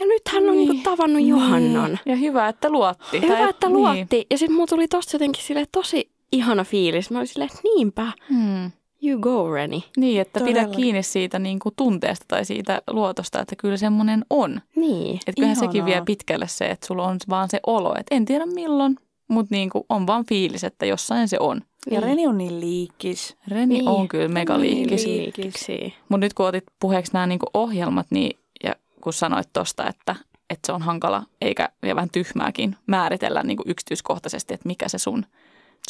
Ja 0.00 0.06
nyt 0.06 0.22
hän 0.32 0.48
on 0.48 0.56
niin. 0.56 0.70
Niin 0.70 0.82
tavannut 0.82 1.22
Johannan. 1.26 1.98
Ja 2.06 2.16
hyvä, 2.16 2.48
että 2.48 2.70
luotti. 2.70 3.16
Ja 3.16 3.22
Hyvä, 3.22 3.48
että 3.48 3.66
niin. 3.68 3.76
luotti. 3.76 4.26
Ja 4.30 4.38
sitten 4.38 4.54
mulla 4.56 4.66
tuli 4.66 4.88
tosta 4.88 5.14
jotenkin 5.14 5.42
sille 5.44 5.64
tosi 5.72 6.10
ihana 6.32 6.64
fiilis. 6.64 7.10
Mä 7.10 7.18
olin 7.18 7.28
silleen, 7.28 7.50
että 7.50 7.60
niinpä, 7.74 8.12
Mm. 8.30 8.70
you 9.02 9.20
go 9.20 9.50
Reni. 9.50 9.84
Niin, 9.96 10.20
että 10.20 10.40
pidä 10.40 10.50
Todellakin. 10.50 10.76
kiinni 10.82 11.02
siitä 11.02 11.38
niin 11.38 11.58
kuin 11.58 11.74
tunteesta 11.76 12.24
tai 12.28 12.44
siitä 12.44 12.82
luotosta, 12.90 13.40
että 13.40 13.56
kyllä 13.56 13.76
semmoinen 13.76 14.24
on. 14.30 14.60
Niin. 14.76 15.14
Että 15.16 15.32
kyllähän 15.36 15.56
sekin 15.56 15.76
Ihanaa. 15.76 15.86
vie 15.86 16.02
pitkälle 16.06 16.48
se, 16.48 16.66
että 16.66 16.86
sulla 16.86 17.04
on 17.06 17.16
vaan 17.28 17.48
se 17.50 17.60
olo, 17.66 17.94
että 17.98 18.14
en 18.14 18.24
tiedä 18.24 18.46
milloin, 18.46 18.96
mutta 19.28 19.54
niin 19.54 19.70
kuin 19.70 19.84
on 19.88 20.06
vaan 20.06 20.24
fiilis, 20.26 20.64
että 20.64 20.86
jossain 20.86 21.28
se 21.28 21.36
on. 21.40 21.60
Ja 21.86 22.00
Niin. 22.00 22.02
Reni 22.02 22.26
on 22.26 22.38
niin 22.38 22.60
liikkis. 22.60 23.36
Reni 23.48 23.66
Niin. 23.66 23.78
niin. 23.78 23.88
on 23.88 24.08
kyllä 24.08 24.28
megaliikkis. 24.28 25.04
Niin. 25.04 25.16
Niin. 25.18 25.32
liikkiksi. 25.36 25.94
Mutta 26.08 26.26
nyt 26.26 26.34
kun 26.34 26.46
otit 26.46 26.64
puheeksi 26.80 27.12
nämä 27.12 27.26
niin 27.26 27.38
kuin 27.38 27.50
ohjelmat, 27.54 28.06
niin 28.10 28.38
ja 28.64 28.74
kun 29.00 29.12
sanoit 29.12 29.48
tuosta, 29.52 29.88
että, 29.88 30.16
että 30.50 30.66
se 30.66 30.72
on 30.72 30.82
hankala 30.82 31.22
eikä 31.40 31.68
ja 31.82 31.94
vähän 31.94 32.10
tyhmääkin 32.12 32.76
määritellä 32.86 33.42
niin 33.42 33.56
kuin 33.56 33.70
yksityiskohtaisesti, 33.70 34.54
että 34.54 34.68
mikä 34.68 34.88
se 34.88 34.98
sun, 34.98 35.26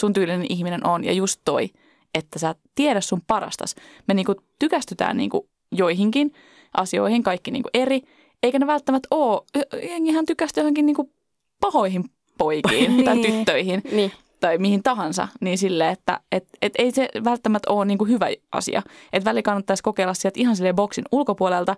sun 0.01 0.13
tyylinen 0.13 0.47
ihminen 0.49 0.87
on. 0.87 1.05
Ja 1.05 1.13
just 1.13 1.41
toi, 1.45 1.71
että 2.15 2.39
sä 2.39 2.55
tiedä 2.75 3.01
sun 3.01 3.21
parastas. 3.27 3.75
Me 4.09 4.15
niin 4.15 4.27
kuin 4.27 4.39
tykästytään 4.59 5.17
niin 5.17 5.31
kuin 5.31 5.49
joihinkin 5.73 6.33
asioihin, 6.77 7.23
kaikki 7.23 7.51
niin 7.51 7.63
kuin 7.63 7.71
eri, 7.75 8.03
eikä 8.43 8.59
ne 8.59 8.67
välttämättä 8.67 9.09
ole. 9.11 9.43
Jengihän 9.89 10.27
tykästyy 10.27 10.61
johonkin 10.61 10.87
niin 10.87 10.97
kuin 10.97 11.13
pahoihin 11.61 12.05
poikiin 12.39 12.97
tai 13.05 13.17
Niin. 13.17 13.35
tyttöihin 13.37 13.83
Niin. 13.93 14.13
Tai 14.41 14.59
mihin 14.59 14.83
tahansa, 14.83 15.29
niin 15.41 15.59
sille, 15.59 15.89
että 15.89 16.21
et, 16.33 16.49
et 16.63 16.73
ei 16.79 16.91
se 16.91 17.09
välttämättä 17.25 17.71
ole 17.71 17.85
niinku 17.85 18.05
hyvä 18.05 18.27
asia. 18.53 18.83
Että 19.13 19.31
väli 19.31 19.43
kannattaisi 19.43 19.83
kokeilla 19.83 20.15
sieltä 20.15 20.41
ihan 20.41 20.57
silleen 20.57 20.77
boksin 20.77 21.05
ulkopuolelta, 21.13 21.77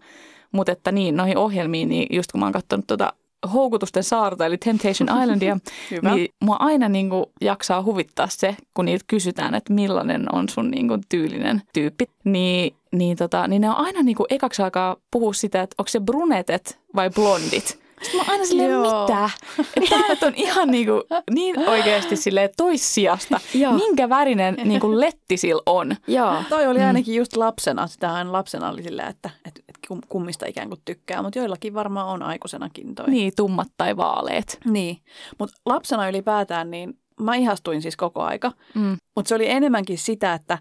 mutta 0.53 0.73
että 0.73 0.93
niin, 0.93 1.17
noihin 1.17 1.39
ohjelmiin, 1.39 1.89
niin 1.89 2.07
just 2.17 2.33
kun 2.33 2.39
mä 2.39 2.47
oon 2.47 2.53
katsonut 2.53 2.87
tota 2.87 3.13
Houkutusten 3.53 4.05
saarta, 4.05 4.47
eli 4.47 4.59
Temptation 4.59 5.09
Islandia, 5.23 5.59
niin 6.03 6.29
mua 6.41 6.57
aina 6.59 6.89
niinku 6.89 7.33
jaksaa 7.41 7.83
huvittaa 7.83 8.27
se, 8.31 8.57
kun 8.75 8.85
niiltä 8.85 9.05
kysytään, 9.07 9.55
että 9.55 9.73
millainen 9.73 10.35
on 10.35 10.49
sun 10.49 10.71
niinku 10.71 10.99
tyylinen 11.09 11.63
tyyppi. 11.73 12.05
Niin, 12.25 12.75
niin, 12.93 13.17
tota, 13.17 13.49
niin 13.49 13.63
ne 13.63 13.71
on 13.71 13.77
aina 13.77 14.03
niinku 14.03 14.27
ekaksi 14.31 14.63
alkaa 14.63 14.97
puhua 15.11 15.33
sitä, 15.33 15.63
että 15.63 15.75
onko 15.79 15.89
se 15.89 16.01
brunetet 16.01 16.79
vai 16.95 17.11
blondit. 17.11 17.82
Sitten 18.03 18.17
mä 18.17 18.23
oon 18.23 18.31
aina 18.31 18.45
silleen, 18.45 18.71
Joo. 18.71 19.03
mitä? 19.03 19.31
Että 19.77 19.91
tää 19.91 20.09
nyt 20.09 20.23
on 20.23 20.33
ihan 20.37 20.69
niinku, 20.69 20.93
niin 21.31 21.59
oikeasti 21.69 22.17
silleen 22.17 22.51
toissijasta. 22.57 23.41
Joo. 23.55 23.73
Minkä 23.73 24.09
värinen 24.09 24.57
niinku 24.65 25.01
letti 25.01 25.37
sillä 25.37 25.63
on? 25.67 25.97
Joo. 26.07 26.43
Toi 26.49 26.67
oli 26.67 26.81
ainakin 26.83 27.15
just 27.15 27.37
lapsena, 27.37 27.87
sitä 27.87 28.15
aina 28.15 28.33
lapsena 28.33 28.69
oli 28.71 28.83
sillä, 28.83 29.07
että, 29.07 29.31
että, 29.45 29.61
että 29.69 29.81
kum- 29.95 30.07
kummista 30.09 30.47
ikään 30.47 30.69
kuin 30.69 30.81
tykkää, 30.85 31.23
mutta 31.23 31.39
joillakin 31.39 31.75
varmaan 31.75 32.09
on 32.09 32.23
aikuisenakin 32.23 32.95
toi. 32.95 33.07
Niin, 33.11 33.33
tummat 33.37 33.69
tai 33.77 33.97
vaaleet. 33.97 34.59
Niin, 34.65 34.99
mutta 35.39 35.57
lapsena 35.67 36.09
ylipäätään 36.09 36.71
niin 36.71 36.99
mä 37.21 37.35
ihastuin 37.35 37.83
siis 37.83 37.97
koko 37.97 38.23
aika, 38.23 38.53
Mm. 38.75 38.97
mutta 39.17 39.29
se 39.29 39.35
oli 39.35 39.49
enemmänkin 39.51 39.99
sitä, 39.99 40.35
että 40.35 40.59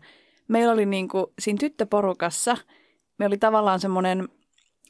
meillä 0.47 0.73
oli 0.73 0.86
niinku 0.86 1.34
siinä 1.39 1.58
tyttöporukassa, 1.60 2.58
me 3.17 3.25
oli 3.25 3.38
tavallaan 3.38 3.80
semmoinen 3.80 4.30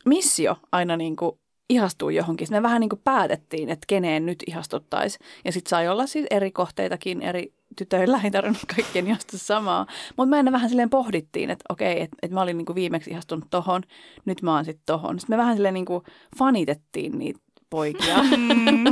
missio 0.05 0.55
aina 0.71 0.97
niinku 0.97 1.39
ihastua 1.71 2.11
johonkin. 2.11 2.47
Sitten 2.47 2.61
me 2.61 2.63
vähän 2.63 2.79
niinku 2.79 2.99
päätettiin, 3.03 3.69
että 3.69 3.85
keneen 3.87 4.25
nyt 4.25 4.43
ihastuttaisiin. 4.47 5.25
Ja 5.45 5.51
sitten 5.51 5.69
sai 5.69 5.87
olla 5.87 6.07
siis 6.07 6.25
eri 6.31 6.51
kohteitakin 6.51 7.21
eri 7.21 7.53
tytöillä, 7.77 8.19
ei 8.23 8.31
tarvinnut 8.31 8.65
kaikkien 8.75 9.07
ihastua 9.07 9.39
samaa. 9.39 9.85
Mutta 10.17 10.29
me 10.29 10.37
aina 10.37 10.51
vähän 10.51 10.69
silleen 10.69 10.89
pohdittiin, 10.89 11.49
että 11.49 11.65
okei, 11.69 12.01
että 12.01 12.17
et 12.21 12.31
mä 12.31 12.41
olin 12.41 12.57
niinku 12.57 12.75
viimeksi 12.75 13.11
ihastunut 13.11 13.45
tohon, 13.49 13.83
nyt 14.25 14.41
mä 14.41 14.55
oon 14.55 14.65
sitten 14.65 14.83
tohon. 14.85 15.19
Sitten 15.19 15.33
me 15.33 15.37
vähän 15.37 15.55
silleen 15.55 15.73
niinku 15.73 16.03
fanitettiin 16.37 17.19
niitä 17.19 17.39
poikia. 17.71 18.15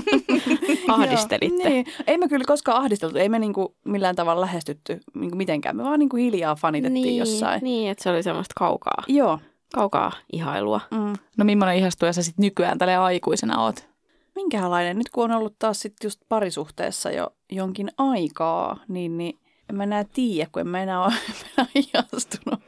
Ahdistelitte. 0.87 1.63
Joo, 1.63 1.69
niin. 1.69 1.85
Ei 2.07 2.17
me 2.17 2.27
kyllä 2.27 2.45
koskaan 2.47 2.77
ahdisteltu, 2.77 3.17
ei 3.17 3.29
me 3.29 3.39
niinku 3.39 3.75
millään 3.85 4.15
tavalla 4.15 4.41
lähestytty 4.41 4.99
niinku 5.15 5.35
mitenkään. 5.35 5.75
Me 5.75 5.83
vaan 5.83 5.99
niinku 5.99 6.15
hiljaa 6.15 6.55
fanitettiin 6.55 7.03
niin, 7.03 7.17
jossain. 7.17 7.61
Niin, 7.63 7.91
että 7.91 8.03
se 8.03 8.09
oli 8.09 8.23
semmoista 8.23 8.53
kaukaa, 8.57 9.03
Joo. 9.07 9.39
Kaukaa 9.73 10.11
ihailua. 10.33 10.81
Mm. 10.91 11.13
No 11.37 11.45
millainen 11.45 11.77
ihastuja 11.77 12.13
sä 12.13 12.23
sitten 12.23 12.43
nykyään 12.43 12.77
tälle 12.77 12.95
aikuisena 12.95 13.63
oot? 13.63 13.89
Minkälainen? 14.35 14.97
Nyt 14.97 15.09
kun 15.09 15.23
on 15.23 15.37
ollut 15.37 15.55
taas 15.59 15.79
sit 15.79 15.93
just 16.03 16.21
parisuhteessa 16.29 17.11
jo 17.11 17.29
jonkin 17.51 17.91
aikaa, 17.97 18.79
niin, 18.87 19.17
niin 19.17 19.39
en 19.69 19.75
mä 19.75 19.83
enää 19.83 20.05
tiedä, 20.13 20.49
kun 20.51 20.59
en 20.59 20.67
mä 20.67 20.83
enää 20.83 21.03
ole 21.05 21.13
enää 21.57 21.71
ihastunut. 21.75 22.59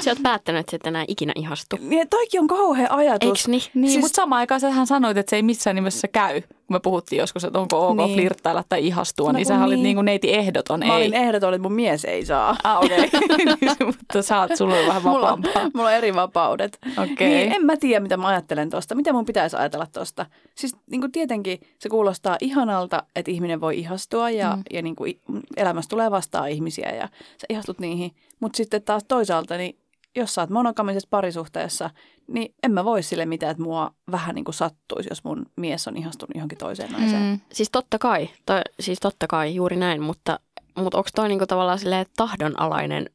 Sä 0.00 0.10
oot 0.10 0.22
päättänyt, 0.22 0.60
että 0.60 0.70
sä 0.70 0.76
et 0.76 0.86
enää 0.86 1.04
ikinä 1.08 1.32
ihastu. 1.36 1.76
Niin, 1.80 2.08
toikin 2.08 2.40
on 2.40 2.46
kauhea 2.46 2.86
ajatus. 2.90 3.28
Eiks 3.28 3.48
niin? 3.48 3.60
Niin, 3.60 3.70
Siis- 3.72 3.92
siis... 3.92 4.04
mutta 4.04 4.16
samaan 4.16 4.40
aikaan 4.40 4.60
sähän 4.60 4.86
sanoit, 4.86 5.16
että 5.16 5.30
se 5.30 5.36
ei 5.36 5.42
missään 5.42 5.76
nimessä 5.76 6.08
käy. 6.08 6.42
Kun 6.68 6.74
me 6.74 6.80
puhuttiin 6.80 7.20
joskus, 7.20 7.44
että 7.44 7.58
onko 7.58 7.88
ok 7.88 7.96
Niin. 7.96 8.14
flirttailla 8.14 8.64
tai 8.68 8.86
ihastua, 8.86 9.32
No 9.32 9.36
niin 9.38 9.46
sä 9.46 9.64
olit 9.64 9.74
niin. 9.76 9.82
niin 9.82 9.96
kuin 9.96 10.04
neiti 10.04 10.34
ehdoton, 10.34 10.80
Mä 10.80 10.84
ei. 10.86 11.02
olin 11.02 11.14
ehdoton, 11.14 11.54
että 11.54 11.62
mun 11.62 11.72
mies 11.72 12.04
ei 12.04 12.24
saa. 12.26 12.56
Ah, 12.64 12.84
okei. 12.84 12.98
Okay. 12.98 13.74
mutta 13.86 14.22
sä 14.22 14.40
oot, 14.40 14.50
sulla 14.56 14.74
on 14.74 14.86
vähän 14.86 15.02
Mulla, 15.02 15.20
vapaampaa. 15.20 15.70
mulla 15.74 15.88
on 15.88 15.94
eri 15.94 16.14
vapaudet. 16.14 16.78
Okei. 17.02 17.28
Niin, 17.28 17.52
en 17.52 17.64
mä 17.66 17.76
tiedä, 17.76 18.00
mitä 18.00 18.16
mä 18.16 18.26
ajattelen 18.28 18.70
tuosta. 18.70 18.94
Mitä 18.94 19.12
mun 19.12 19.24
pitäisi 19.24 19.56
ajatella 19.56 19.86
tuosta? 19.92 20.26
Siis 20.54 20.76
niin 20.90 21.00
kuin 21.00 21.12
tietenkin 21.12 21.60
se 21.78 21.88
kuulostaa 21.88 22.36
ihanalta, 22.40 23.02
että 23.16 23.30
ihminen 23.30 23.60
voi 23.60 23.78
ihastua 23.78 24.30
ja, 24.30 24.56
mm. 24.56 24.62
ja 24.72 24.82
niin 24.82 24.96
kuin 24.96 25.20
elämässä 25.56 25.88
tulee 25.88 26.10
vastaan 26.10 26.50
ihmisiä 26.50 26.88
ja 26.90 27.08
sä 27.40 27.46
ihastut 27.48 27.78
niihin. 27.78 28.12
Mutta 28.40 28.56
sitten 28.56 28.82
taas 28.82 29.04
toisaalta, 29.08 29.56
niin 29.56 29.78
jos 30.18 30.34
sä 30.34 30.40
oot 30.40 30.50
monogamisessa 30.50 31.08
parisuhteessa, 31.10 31.90
niin 32.28 32.54
en 32.62 32.72
mä 32.72 32.84
voi 32.84 33.02
sille 33.02 33.26
mitään, 33.26 33.50
että 33.50 33.62
mua 33.62 33.94
vähän 34.10 34.34
niin 34.34 34.44
kuin 34.44 34.54
sattuisi, 34.54 35.08
jos 35.10 35.24
mun 35.24 35.46
mies 35.56 35.88
on 35.88 35.96
ihastunut 35.96 36.34
johonkin 36.34 36.58
toiseen 36.58 36.92
naiseen. 36.92 37.22
Mm. 37.22 37.40
Siis 37.52 37.70
totta 37.70 37.98
kai, 37.98 38.28
toi, 38.46 38.60
siis 38.80 39.00
totta 39.00 39.26
kai 39.26 39.54
juuri 39.54 39.76
näin, 39.76 40.02
mutta, 40.02 40.40
mutta 40.76 40.98
onko 40.98 41.10
toi 41.14 41.28
niinku 41.28 41.46
tavallaan 41.46 41.78
silleen 41.78 42.06
tahdonalainen 42.16 43.10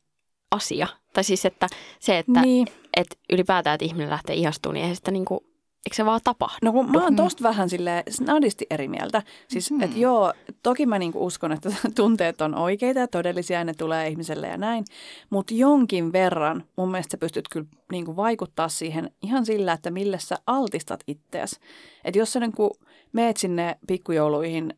asia? 0.51 0.87
Tai 1.13 1.23
siis, 1.23 1.45
että 1.45 1.67
se, 1.99 2.17
että 2.17 2.41
Niin. 2.41 2.67
et 2.97 3.19
ylipäätään, 3.33 3.73
että 3.73 3.85
ihminen 3.85 4.09
lähtee 4.09 4.35
ihastumaan, 4.35 4.73
niin 4.73 4.81
eihän 4.81 4.95
sitä 4.95 5.11
niinku, 5.11 5.45
eikö 5.85 5.95
se 5.95 6.05
vaan 6.05 6.21
tapahdu? 6.23 6.57
No 6.63 6.71
kun 6.71 6.91
mä 6.91 7.03
oon 7.03 7.15
tosta 7.15 7.43
vähän 7.43 7.69
sille 7.69 8.03
snadisti 8.09 8.65
eri 8.69 8.87
mieltä. 8.87 9.23
Siis, 9.47 9.71
mm. 9.71 9.81
että 9.81 9.99
joo, 9.99 10.33
toki 10.63 10.85
mä 10.85 10.99
niinku 10.99 11.25
uskon, 11.25 11.51
että 11.51 11.69
tunteet 11.95 12.41
on 12.41 12.55
oikeita 12.55 12.99
ja 12.99 13.07
todellisia 13.07 13.57
ja 13.57 13.63
ne 13.63 13.73
tulee 13.73 14.07
ihmiselle 14.07 14.47
ja 14.47 14.57
näin. 14.57 14.85
Mutta 15.29 15.53
jonkin 15.53 16.13
verran 16.13 16.63
mun 16.75 16.91
mielestä 16.91 17.11
sä 17.11 17.17
pystyt 17.17 17.47
kyllä 17.51 17.67
niinku 17.91 18.15
vaikuttaa 18.15 18.69
siihen 18.69 19.11
ihan 19.21 19.45
sillä, 19.45 19.73
että 19.73 19.91
millä 19.91 20.17
sä 20.17 20.35
altistat 20.47 21.03
itseäsi. 21.07 21.59
Että 22.03 22.19
jos 22.19 22.33
sä 22.33 22.39
niinku 22.39 22.75
meet 23.13 23.37
sinne 23.37 23.77
pikkujouluihin 23.87 24.73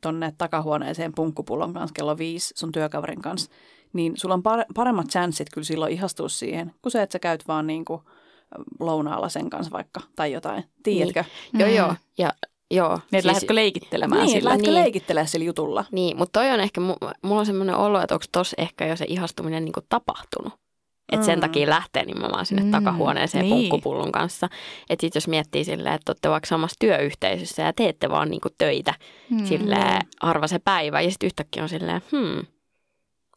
tonne 0.00 0.32
takahuoneeseen 0.38 1.14
punkkupullon 1.14 1.74
kanssa 1.74 1.94
kello 1.94 2.18
viisi 2.18 2.54
sun 2.56 2.72
työkaverin 2.72 3.22
kanssa, 3.22 3.50
niin 3.92 4.12
sulla 4.16 4.34
on 4.34 4.42
par- 4.48 4.72
paremmat 4.74 5.06
chanssit 5.06 5.48
kyllä 5.54 5.64
silloin 5.64 5.92
ihastua 5.92 6.28
siihen, 6.28 6.74
kuin 6.82 6.92
se, 6.92 7.02
että 7.02 7.12
sä 7.12 7.18
käyt 7.18 7.48
vaan 7.48 7.66
niinku 7.66 8.02
lounaalla 8.80 9.28
sen 9.28 9.50
kanssa 9.50 9.72
vaikka 9.72 10.00
tai 10.16 10.32
jotain. 10.32 10.64
Tiedätkö? 10.82 11.24
Niin. 11.52 11.60
Joo, 11.60 11.68
Mm. 11.68 11.76
joo. 11.76 11.94
Ja, 12.18 12.32
joo. 12.70 12.90
Niin, 12.94 13.02
siis, 13.12 13.24
lähdetkö 13.24 13.54
leikittelemään 13.54 14.22
Niin, 14.26 14.30
sillä? 14.36 14.48
lähdetkö 14.48 14.70
Niin. 14.70 14.82
leikittelemään 14.82 15.28
sillä 15.28 15.44
jutulla? 15.44 15.84
Niin, 15.92 16.16
mutta 16.16 16.40
toi 16.40 16.50
on 16.50 16.60
ehkä, 16.60 16.80
mu- 16.80 17.10
mulla 17.22 17.40
on 17.40 17.46
semmoinen 17.46 17.76
olo, 17.76 18.00
että 18.00 18.14
onko 18.14 18.24
tossa 18.32 18.54
ehkä 18.58 18.86
jo 18.86 18.96
se 18.96 19.04
ihastuminen 19.08 19.64
niinku 19.64 19.80
tapahtunut. 19.88 20.52
Että 21.12 21.26
sen 21.26 21.38
Mm. 21.38 21.40
takia 21.40 21.68
lähtee 21.70 22.04
nimenomaan 22.04 22.46
sinne 22.46 22.62
Mm, 22.62 22.70
takahuoneeseen 22.70 23.44
niin. 23.44 23.54
punkkupullun 23.54 24.12
kanssa. 24.12 24.48
Että 24.90 25.00
sitten 25.00 25.16
jos 25.20 25.28
miettii 25.28 25.64
silleen, 25.64 25.94
että 25.94 26.10
olette 26.10 26.30
vaikka 26.30 26.46
samassa 26.46 26.76
työyhteisössä 26.78 27.62
ja 27.62 27.72
teette 27.72 28.10
vaan 28.10 28.30
niinku 28.30 28.48
töitä 28.58 28.94
Mm. 29.30 29.44
silleen 29.46 30.00
harva 30.20 30.46
se 30.46 30.58
päivä. 30.58 31.00
Ja 31.00 31.10
sitten 31.10 31.26
yhtäkkiä 31.26 31.62
on 31.62 31.68
silleen, 31.68 32.00
hmm, 32.12 32.46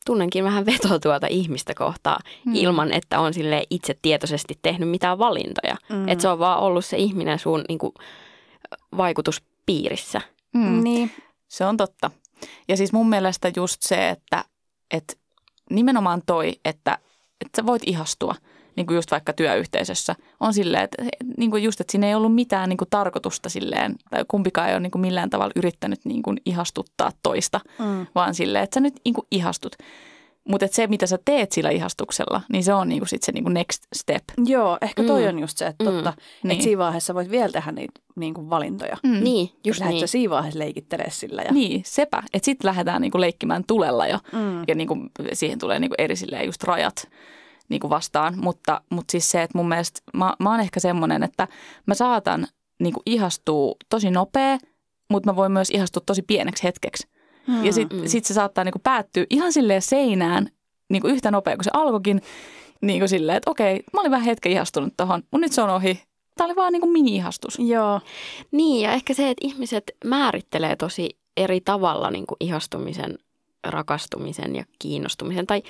tunnenkin 0.08 0.44
vähän 0.44 0.66
vetoa 0.66 1.00
tuota 1.00 1.28
ihmistä 1.30 1.74
kohtaa 1.74 2.20
Mm. 2.46 2.56
ilman, 2.56 2.94
että 2.94 3.20
on 3.20 3.34
sille 3.34 3.64
itse 3.70 3.96
tietoisesti 4.02 4.60
tehnyt 4.62 4.90
mitään 4.90 5.20
valintoja. 5.20 5.76
Mm. 5.90 6.08
Että 6.08 6.22
se 6.22 6.28
on 6.28 6.40
vaan 6.40 6.60
ollut 6.60 6.86
se 6.86 6.98
ihminen 6.98 7.40
sun 7.40 7.64
niinku, 7.70 7.94
vaikutuspiirissä. 8.98 10.22
Mm. 10.54 10.84
Niin. 10.84 11.12
Se 11.48 11.66
on 11.66 11.78
totta. 11.78 12.12
Ja 12.68 12.78
siis 12.78 12.94
mun 12.94 13.10
mielestä 13.10 13.52
just 13.56 13.82
se, 13.82 14.10
että, 14.10 14.46
että 14.92 15.14
nimenomaan 15.70 16.22
toi, 16.26 16.54
että, 16.66 16.98
että 17.42 17.62
sä 17.62 17.66
voit 17.66 17.82
ihastua, 17.86 18.36
niin 18.78 18.88
kuin 18.88 18.96
just 18.96 19.12
vaikka 19.12 19.34
työyhteisössä, 19.34 20.16
on 20.40 20.54
silleen, 20.54 20.84
että 20.84 21.04
niin 21.38 21.52
kuin 21.52 21.64
just, 21.64 21.82
että 21.82 21.92
siinä 21.92 22.08
ei 22.08 22.16
ollut 22.16 22.36
mitään 22.36 22.70
niin 22.70 22.78
kuin 22.78 22.90
tarkoitusta 22.90 23.50
silleen, 23.50 23.96
tai 24.10 24.26
kumpikaan 24.28 24.68
ei 24.70 24.74
ole 24.74 24.80
niin 24.80 24.92
kuin 24.92 25.02
millään 25.02 25.30
tavalla 25.30 25.52
yrittänyt 25.56 26.00
niin 26.06 26.24
kuin 26.24 26.38
ihastuttaa 26.46 27.12
toista, 27.24 27.60
Mm. 27.80 28.08
vaan 28.16 28.36
silleen, 28.36 28.64
että 28.64 28.74
sä 28.74 28.80
nyt 28.80 28.96
niin 29.06 29.14
kuin 29.14 29.28
ihastut. 29.32 29.76
Mutta 30.50 30.68
se, 30.72 30.88
mitä 30.88 31.08
sä 31.08 31.20
teet 31.26 31.52
sillä 31.52 31.70
ihastuksella, 31.70 32.42
niin 32.52 32.64
se 32.64 32.74
on 32.74 32.90
niin 32.90 33.00
kuin 33.00 33.10
sit 33.10 33.24
se 33.24 33.32
niin 33.32 33.44
kuin 33.44 33.54
next 33.54 33.84
step. 33.96 34.24
Joo, 34.46 34.78
ehkä 34.82 35.04
toi 35.04 35.22
Mm. 35.22 35.28
on 35.28 35.40
just 35.40 35.58
se, 35.58 35.66
että 35.68 35.84
Mm. 35.84 35.92
totta, 35.92 36.14
Niin. 36.44 36.52
että 36.52 36.64
siinä 36.64 36.78
vaiheessa 36.80 37.14
voit 37.14 37.32
vielä 37.32 37.50
tehdä 37.52 37.72
niitä 37.72 38.02
niin 38.16 38.34
kuin 38.34 38.50
valintoja. 38.50 38.98
Mm. 39.04 39.24
Niin, 39.24 39.50
just 39.66 39.80
Lähdet 39.80 39.94
niin. 39.94 40.00
sä 40.08 40.12
siinä 40.12 40.30
vaiheessa 40.30 40.60
leikittelee 40.60 41.10
sillä. 41.10 41.42
Ja... 41.42 41.52
Niin, 41.52 41.82
sepä. 41.86 42.24
Että 42.34 42.46
sitten 42.46 42.68
lähdetään 42.68 43.02
niinku 43.02 43.22
leikkimään 43.22 43.64
tulella 43.68 44.08
jo. 44.08 44.18
Mm. 44.32 44.64
Ja 44.68 44.76
niinku 44.76 44.98
siihen 45.34 45.60
tulee 45.60 45.80
niinku 45.80 45.96
eri 45.98 46.16
just 46.46 46.64
rajat 46.64 47.08
niinku 47.70 47.90
vastaan. 47.90 48.34
Mutta, 48.40 48.82
mutta 48.90 49.12
siis 49.12 49.32
se, 49.32 49.44
että 49.44 49.58
mun 49.58 49.68
mielestä 49.70 50.00
mä, 50.14 50.34
mä 50.40 50.52
oon 50.52 50.60
ehkä 50.60 50.80
semmoinen, 50.80 51.24
että 51.24 51.48
mä 51.86 51.94
saatan 51.94 52.48
niinku 52.80 53.02
ihastua 53.06 53.76
tosi 53.90 54.12
nopea, 54.12 54.58
mutta 55.10 55.30
mä 55.32 55.36
voin 55.36 55.52
myös 55.52 55.70
ihastua 55.70 56.04
tosi 56.06 56.22
pieneksi 56.22 56.64
hetkeksi. 56.64 57.08
Mm. 57.48 57.66
Ja 57.66 57.74
sitten 57.74 58.00
Mm. 58.02 58.08
sit 58.08 58.26
se 58.26 58.34
saattaa 58.34 58.64
niinku 58.64 58.80
päättyä 58.84 59.26
ihan 59.30 59.54
silleen 59.54 59.82
seinään 59.82 60.50
niinku 60.90 61.08
yhtä 61.08 61.32
nopea 61.32 61.56
kuin 61.56 61.64
se 61.64 61.72
alkoikin. 61.74 62.22
Niinku 62.82 63.08
silleen, 63.08 63.38
että 63.38 63.52
okei, 63.52 63.84
mä 63.94 64.00
olin 64.00 64.12
vähän 64.12 64.26
hetken 64.26 64.52
ihastunut 64.52 64.94
tohon, 64.98 65.24
mutta 65.32 65.38
nyt 65.38 65.52
se 65.52 65.62
on 65.62 65.70
ohi. 65.70 66.04
Tämä 66.38 66.46
oli 66.46 66.56
vaan 66.56 66.74
niinku 66.74 66.88
mini-ihastus. 66.88 67.60
Joo, 67.60 68.02
Niin, 68.52 68.82
ja 68.82 68.92
ehkä 68.92 69.14
se, 69.14 69.30
että 69.30 69.48
ihmiset 69.48 69.84
määrittelee 70.06 70.76
tosi 70.76 71.10
eri 71.38 71.62
tavalla 71.62 72.12
niin 72.12 72.28
kuin 72.28 72.38
ihastumisen, 72.40 73.18
rakastumisen 73.68 74.56
ja 74.56 74.64
kiinnostumisen. 74.80 75.48
Tai, 75.48 75.64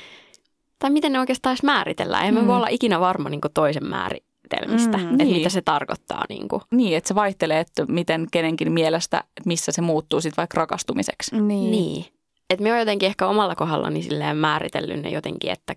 tai 0.80 0.90
miten 0.90 1.14
ne 1.14 1.20
oikeastaan 1.20 1.52
edes 1.54 1.64
määritellään. 1.64 2.26
Emme 2.26 2.42
Mm. 2.42 2.48
voi 2.48 2.56
olla 2.56 2.68
ikinä 2.68 3.00
varma 3.00 3.30
niin 3.30 3.42
kuin 3.42 3.54
toisen 3.54 3.86
määritelmistä, 3.86 4.98
Mm, 4.98 5.04
että 5.12 5.24
niin. 5.24 5.38
mitä 5.38 5.50
se 5.50 5.62
tarkoittaa. 5.62 6.24
Niin 6.30 6.48
kuin. 6.48 6.62
Niin, 6.72 6.98
että 6.98 7.08
se 7.08 7.16
vaihtelee, 7.16 7.60
että 7.60 7.86
miten 7.86 8.28
kenenkin 8.32 8.72
mielestä, 8.72 9.18
että 9.18 9.48
missä 9.48 9.72
se 9.72 9.82
muuttuu 9.82 10.22
sitten 10.22 10.42
vaikka 10.42 10.58
rakastumiseksi. 10.58 11.36
niin. 11.36 11.48
Niin. 11.48 11.72
niin. 11.72 12.06
Et 12.50 12.60
me 12.60 12.74
on 12.74 12.80
jotenkin 12.80 13.08
ehkä 13.08 13.28
omalla 13.28 13.56
kohdallani 13.56 14.02
silleen 14.04 14.38
määritellyt 14.38 15.02
ne 15.02 15.10
jotenkin, 15.10 15.52
että 15.52 15.76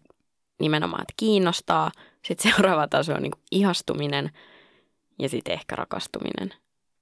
nimenomaan, 0.60 1.02
että 1.02 1.14
kiinnostaa. 1.16 1.90
Sitten 2.24 2.50
seuraava 2.52 2.88
taso 2.88 3.12
on 3.14 3.22
niin 3.22 3.30
kuin 3.32 3.42
ihastuminen 3.50 4.30
ja 5.18 5.28
sitten 5.28 5.54
ehkä 5.54 5.76
rakastuminen. 5.76 6.54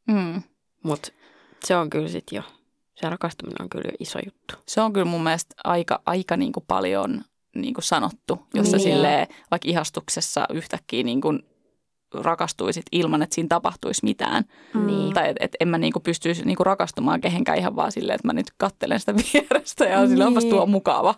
Mm. 0.07 0.43
Mutta 0.83 1.09
se 1.65 1.77
on 1.77 1.91
kyllä 1.91 2.09
sitten 2.09 2.37
jo, 2.37 2.43
se 2.95 3.11
rakastuminen 3.11 3.63
on 3.63 3.69
kyllä 3.69 3.85
jo 3.85 3.97
iso 4.01 4.19
juttu. 4.25 4.55
Se 4.67 4.81
on 4.81 4.93
kyllä 4.93 5.05
mun 5.07 5.23
mielestä 5.23 5.55
aika, 5.65 6.03
aika 6.07 6.37
niin 6.37 6.53
kuin 6.53 6.65
paljon 6.69 7.25
niin 7.61 7.75
kuin 7.75 7.85
sanottu, 7.85 8.47
jossa 8.55 8.77
Niin. 8.77 8.85
silleen, 8.85 9.27
vaikka 9.51 9.69
ihastuksessa 9.69 10.47
yhtäkkiä 10.53 11.03
niin 11.03 11.21
kuin 11.21 11.43
rakastuisit 12.15 12.87
ilman, 12.93 13.23
että 13.23 13.35
siinä 13.35 13.49
tapahtuisi 13.49 14.05
mitään. 14.05 14.45
Niin. 14.87 15.15
Tai 15.15 15.29
että 15.29 15.45
et 15.45 15.57
en 15.61 15.69
mä 15.69 15.79
niinku 15.79 16.01
pystyisi 16.01 16.45
niinku 16.45 16.65
rakastumaan 16.65 17.21
kehenkään 17.21 17.59
ihan 17.59 17.77
vaan 17.77 17.93
silleen, 17.93 18.15
että 18.15 18.29
mä 18.29 18.33
nyt 18.33 18.47
kattelen 18.57 19.01
sitä 19.01 19.15
vierestä 19.33 19.85
ja 19.85 19.99
niin. 19.99 20.09
sille 20.09 20.25
onpas 20.27 20.45
tuo 20.45 20.67
mukava, 20.67 21.15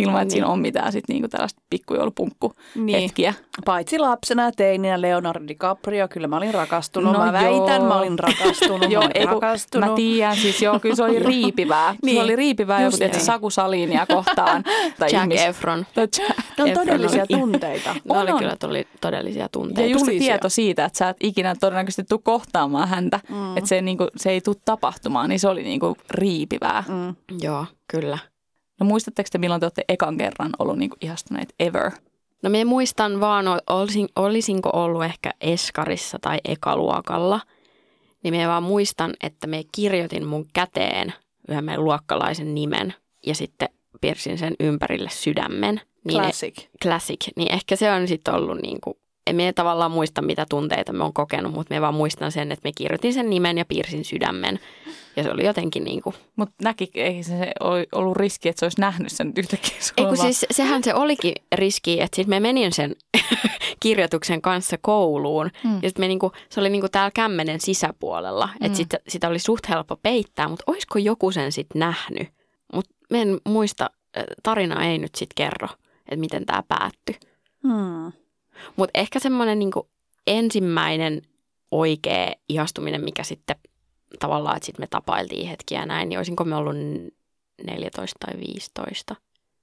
ilman 0.00 0.14
että 0.14 0.24
niin. 0.24 0.30
siinä 0.30 0.46
on 0.46 0.58
mitään 0.58 0.92
sit 0.92 1.04
niinku 1.08 1.28
tällaista 1.28 1.62
pikkujoulupunkku 1.70 2.52
Niin. 2.74 3.00
hetkiä. 3.02 3.34
Paitsi 3.64 3.98
lapsena 3.98 4.42
ja 4.42 4.52
teininä 4.52 5.00
Leonardo 5.00 5.48
DiCaprio, 5.48 6.08
kyllä 6.08 6.26
mä 6.28 6.36
olin 6.36 6.54
rakastunut. 6.54 7.12
No 7.12 7.18
mä 7.18 7.32
väitän, 7.32 7.80
joo. 7.80 7.88
mä 7.88 7.98
olin 7.98 8.18
rakastunut. 8.18 8.90
Joo, 8.94 9.02
mä 9.02 9.08
olin 9.16 9.28
rakastunut. 9.28 9.90
mä 9.90 9.96
tiedän, 9.96 10.36
siis 10.36 10.62
joo, 10.62 10.80
kyllä 10.80 10.94
se 10.96 11.02
oli 11.04 11.18
riipivää. 11.18 11.94
Niin, 12.02 12.16
Se 12.16 12.22
oli 12.22 12.36
riipivää 12.36 12.78
joku 12.80 12.86
just 12.86 12.98
tietysti 12.98 13.18
niin. 13.18 13.26
Saku 13.26 13.50
Salinia 13.50 14.06
kohtaan. 14.06 14.62
Tai 14.98 15.08
Jack 15.12 15.32
ihmis- 15.32 15.40
Efron. 15.40 15.86
tai 15.94 16.06
Jack- 16.18 16.42
Ne 16.58 16.62
on 16.62 16.68
Efron 16.68 16.86
todellisia 16.86 17.22
oli- 17.30 17.40
tunteita. 17.40 17.94
Ne 17.94 18.00
On, 18.08 18.22
oli 18.22 18.30
on. 18.30 18.38
kyllä 18.38 18.56
tuli 18.56 18.86
todellisia 19.00 19.42
Ja 19.42 19.48
tunteita. 19.48 19.92
just. 19.92 20.06
Tieto 20.34 20.48
siitä, 20.48 20.84
että 20.84 20.98
sä 20.98 21.08
et 21.08 21.16
ikinä 21.20 21.54
todennäköisesti 21.60 22.04
tule 22.04 22.20
kohtaamaan 22.22 22.88
häntä, 22.88 23.20
mm. 23.28 23.56
että 23.56 23.68
se, 23.68 23.82
niinku, 23.82 24.08
se 24.16 24.30
ei 24.30 24.40
tule 24.40 24.56
tapahtumaan, 24.64 25.28
niin 25.28 25.40
se 25.40 25.48
oli 25.48 25.62
niinku 25.62 25.96
riipivää. 26.10 26.84
Mm. 26.88 27.14
Joo, 27.40 27.66
kyllä. 27.88 28.18
No 28.80 28.86
muistatteko 28.86 29.28
te, 29.32 29.38
milloin 29.38 29.60
te 29.60 29.64
olette 29.64 29.84
ekan 29.88 30.18
kerran 30.18 30.50
ollut 30.58 30.78
niinku 30.78 30.96
ihastuneet 31.00 31.54
ever? 31.60 31.90
No 32.42 32.50
minä 32.50 32.64
muistan 32.64 33.20
vaan, 33.20 33.44
olisin, 33.70 34.08
olisinko 34.16 34.70
ollut 34.72 35.04
ehkä 35.04 35.30
Eskarissa 35.40 36.18
tai 36.20 36.38
ekaluokalla. 36.44 37.40
Niin 38.22 38.34
minä 38.34 38.48
vaan 38.48 38.62
muistan, 38.62 39.14
että 39.22 39.46
me 39.46 39.62
kirjoitin 39.72 40.26
mun 40.26 40.46
käteen 40.52 41.12
yhden 41.48 41.64
meidän 41.64 41.84
luokkalaisen 41.84 42.54
nimen 42.54 42.94
ja 43.26 43.34
sitten 43.34 43.68
piirsin 44.00 44.38
sen 44.38 44.54
ympärille 44.60 45.10
sydämen. 45.10 45.80
Niin 46.04 46.22
Classic. 46.22 46.54
classic. 46.82 47.26
Niin 47.36 47.52
ehkä 47.52 47.76
se 47.76 47.92
on 47.92 48.08
sitten 48.08 48.34
ollut 48.34 48.62
niin 48.62 48.80
kuin, 48.80 48.96
en 49.26 49.36
minä 49.36 49.52
tavallaan 49.52 49.90
muista 49.90 50.22
mitä 50.22 50.46
tunteita 50.50 50.92
me 50.92 51.04
on 51.04 51.12
kokenut, 51.12 51.52
mutta 51.52 51.74
me 51.74 51.80
vaan 51.80 51.94
muistan 51.94 52.32
sen, 52.32 52.52
että 52.52 52.68
me 52.68 52.72
kirjoitin 52.76 53.14
sen 53.14 53.30
nimen 53.30 53.58
ja 53.58 53.64
piirsin 53.64 54.04
sydämen. 54.04 54.58
Ja 55.16 55.22
se 55.22 55.30
oli 55.30 55.46
jotenkin 55.46 55.84
niin 55.84 56.02
kuin, 56.02 56.16
Mutta 56.36 56.54
näki, 56.62 56.90
ei 56.94 57.22
se 57.22 57.52
oli 57.60 57.86
ollut 57.92 58.16
riski, 58.16 58.48
että 58.48 58.60
se 58.60 58.64
olisi 58.64 58.80
nähnyt 58.80 59.12
sen 59.12 59.32
yhtäkkiä. 59.36 59.76
sulla 59.80 60.10
Ei 60.10 60.16
siis 60.16 60.46
sehän 60.50 60.84
se 60.84 60.94
olikin 60.94 61.32
riski, 61.54 62.00
että 62.00 62.16
sitten 62.16 62.30
me 62.30 62.40
menin 62.40 62.72
sen 62.72 62.96
kirjoituksen 63.80 64.42
kanssa 64.42 64.78
kouluun. 64.80 65.50
Mm. 65.64 65.70
Mm. 65.70 65.78
Ja 65.82 65.88
sitten 65.88 66.02
me 66.02 66.08
niinku, 66.08 66.32
se 66.48 66.60
oli 66.60 66.70
niinku 66.70 66.88
täällä 66.88 67.10
kämmenen 67.14 67.60
sisäpuolella. 67.60 68.48
Mm. 68.60 68.66
Että 68.66 68.78
sitä, 68.78 68.98
sitä 69.08 69.28
oli 69.28 69.38
suht 69.38 69.68
helppo 69.68 69.96
peittää, 69.96 70.48
mutta 70.48 70.64
olisiko 70.66 70.98
joku 70.98 71.32
sen 71.32 71.52
sitten 71.52 71.80
nähnyt? 71.80 72.28
Mutta 72.72 72.94
en 73.10 73.40
muista, 73.48 73.90
tarina 74.42 74.84
ei 74.84 74.98
nyt 74.98 75.14
sitten 75.14 75.34
kerro, 75.34 75.68
että 75.98 76.16
miten 76.16 76.46
tämä 76.46 76.62
päättyi. 76.68 77.16
Hmm. 77.62 78.12
Mutta 78.76 79.00
ehkä 79.00 79.18
semmoinen 79.18 79.58
niinku 79.58 79.88
ensimmäinen 80.26 81.22
oikea 81.70 82.32
ihastuminen, 82.48 83.04
mikä 83.04 83.22
sitten 83.22 83.56
tavallaan, 84.18 84.56
että 84.56 84.66
sitten 84.66 84.82
me 84.82 84.86
tapailtiin 84.86 85.48
hetkiä 85.48 85.86
näin, 85.86 86.08
niin 86.08 86.18
olisinko 86.18 86.44
me 86.44 86.56
ollut 86.56 86.76
14 87.66 88.16
tai 88.26 88.40
15. 88.40 89.16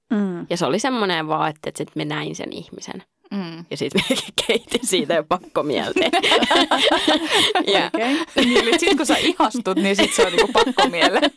Mm. 0.10 0.46
Ja 0.50 0.58
se 0.58 0.66
oli 0.66 0.80
semmoinen 0.80 1.28
vaan, 1.28 1.50
että, 1.50 1.70
että 1.70 1.78
sit 1.78 1.96
me 1.96 2.06
näin 2.06 2.36
sen 2.36 2.54
ihmisen. 2.54 3.04
Mm. 3.32 3.66
Ja 3.72 3.78
sitten 3.78 4.02
me 4.10 4.16
keitin 4.48 4.88
siitä 4.88 5.14
jo 5.14 5.24
pakkomielteen. 5.24 6.12
ja 7.74 7.88
Okay. 7.94 8.16
niin, 8.46 8.58
eli 8.58 8.80
sit 8.80 8.98
kun 8.98 9.06
sä 9.06 9.18
ihastut, 9.18 9.78
niin 9.78 9.96
sit 9.96 10.14
se 10.14 10.26
on 10.26 10.32
niinku 10.34 10.52
pakko 10.54 10.90
mieleen. 10.90 11.32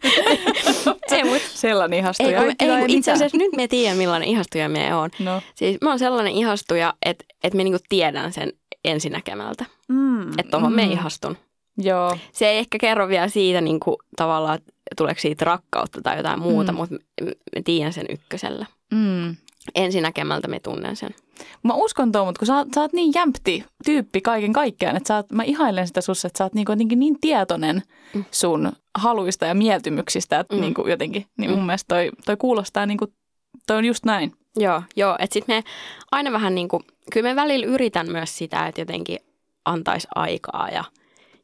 se, 1.08 1.24
mut, 1.30 1.42
Sellainen 1.54 1.98
ihastuja. 1.98 2.42
ei, 2.42 2.52
ei, 2.60 2.68
ei 2.70 2.84
itse 2.88 3.12
asiassa 3.12 3.36
nyt 3.38 3.52
me 3.56 3.68
tiedän, 3.68 3.96
millainen 3.96 4.28
ihastuja 4.28 4.68
me 4.68 4.94
on. 4.94 5.10
No. 5.18 5.42
Siis 5.54 5.76
mä 5.82 5.88
oon 5.90 5.98
sellainen 5.98 6.32
ihastuja, 6.32 6.94
että, 7.06 7.24
että 7.44 7.56
me 7.56 7.64
niinku 7.64 7.84
tiedän 7.88 8.32
sen 8.32 8.52
ensinäkemältä. 8.84 9.64
Mm. 9.88 10.28
Että 10.30 10.50
tohon 10.50 10.72
mm. 10.72 10.76
me 10.76 10.82
ihastun. 10.82 11.36
Joo. 11.78 12.16
Se 12.32 12.48
ei 12.48 12.58
ehkä 12.58 12.78
kerro 12.78 13.08
vielä 13.08 13.28
siitä 13.28 13.60
niinku, 13.60 13.98
tavallaan, 14.16 14.56
että 14.56 14.72
tuleeko 14.96 15.20
siitä 15.20 15.44
rakkautta 15.44 16.00
tai 16.02 16.16
jotain 16.16 16.40
muuta, 16.40 16.72
Mm. 16.72 16.76
mm. 16.76 16.80
mutta 16.80 16.96
me 17.56 17.62
tiedän 17.64 17.92
sen 17.92 18.06
ykkösellä. 18.08 18.66
Mm. 18.92 19.36
Ensinäkemältä 19.74 20.48
me 20.48 20.60
tunnen 20.60 20.96
sen. 20.96 21.10
Mä 21.62 21.74
uskon 21.74 22.12
tuo, 22.12 22.24
mutta 22.24 22.38
kun 22.38 22.46
sä, 22.46 22.66
sä 22.74 22.80
oot 22.80 22.92
niin 22.92 23.12
jämpti 23.14 23.64
tyyppi 23.84 24.20
kaiken 24.20 24.52
kaikkiaan, 24.52 24.96
että 24.96 25.08
sä 25.08 25.16
oot, 25.16 25.32
mä 25.32 25.42
ihailen 25.42 25.86
sitä 25.86 26.00
sussa, 26.00 26.26
että 26.28 26.38
sä 26.38 26.44
oot 26.44 26.54
niinku 26.54 26.72
jotenkin 26.72 26.98
niin 26.98 27.20
tietoinen 27.20 27.82
Mm. 28.14 28.24
sun 28.30 28.72
haluista 28.98 29.46
ja 29.46 29.54
mieltymyksistä, 29.54 30.40
että 30.40 30.54
Mm. 30.54 30.60
niinku 30.60 30.88
jotenkin, 30.88 31.26
niin 31.38 31.50
mun 31.50 31.60
Mm. 31.60 31.66
mielestä 31.66 31.94
toi, 31.94 32.10
toi 32.26 32.36
kuulostaa 32.36 32.86
niinku, 32.86 33.06
toi 33.66 33.76
on 33.76 33.84
just 33.84 34.04
näin. 34.04 34.32
Joo, 34.56 34.82
joo. 34.96 35.16
Että 35.18 35.34
sitten 35.34 35.56
me 35.56 35.62
aina 36.12 36.32
vähän 36.32 36.54
niin 36.54 36.68
kuin, 36.68 36.82
kyllä 37.12 37.28
me 37.28 37.36
välillä 37.36 37.66
yritän 37.66 38.10
myös 38.12 38.38
sitä, 38.38 38.66
että 38.66 38.80
jotenkin 38.80 39.18
antaisi 39.64 40.08
aikaa 40.14 40.68
ja 40.72 40.84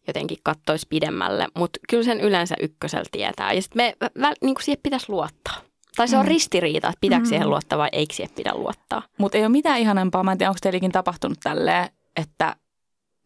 jotenkin 0.06 0.38
kattoisi 0.42 0.86
pidemmälle, 0.90 1.46
mutta 1.54 1.80
kyllä 1.88 2.02
sen 2.04 2.20
yleensä 2.20 2.54
ykkösellä 2.60 3.04
tietää. 3.12 3.52
Ja 3.52 3.62
sitten 3.62 3.82
me 3.82 3.94
vä, 4.20 4.32
niin 4.42 4.54
kuin 4.54 4.64
siihen 4.64 4.80
pitäisi 4.82 5.06
luottaa. 5.08 5.54
Tai 6.00 6.08
se 6.08 6.16
on 6.16 6.24
Mm. 6.24 6.28
ristiriita, 6.28 6.88
että 6.88 6.98
pitääkö 7.00 7.24
Mm. 7.24 7.28
siihen 7.28 7.50
luottaa 7.50 7.78
vai 7.78 7.88
eikö 7.92 8.14
siihen 8.14 8.34
pidä 8.36 8.50
luottaa. 8.54 9.02
Mutta 9.18 9.38
ei 9.38 9.44
ole 9.44 9.48
mitään 9.48 9.78
ihanempaa, 9.80 10.22
mä 10.22 10.32
en 10.32 10.38
tiedä, 10.38 10.50
onko 10.50 10.58
teilläkin 10.62 10.92
tapahtunut 10.92 11.38
tälleen, 11.42 11.88
että 12.16 12.56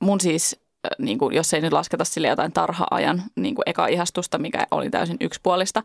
mun 0.01 0.21
siis, 0.21 0.57
äh, 0.87 0.91
niin 0.99 1.19
kuin, 1.19 1.35
jos 1.37 1.55
ei 1.55 1.61
nyt 1.61 1.73
lasketa 1.73 2.05
sille 2.05 2.29
jotain 2.29 2.53
tarha-ajan 2.53 3.23
niin 3.37 3.55
kuin 3.55 3.63
eka 3.67 3.87
ihastusta, 3.87 4.39
mikä 4.39 4.67
oli 4.71 4.91
täysin 4.91 5.17
yksipuolista. 5.21 5.83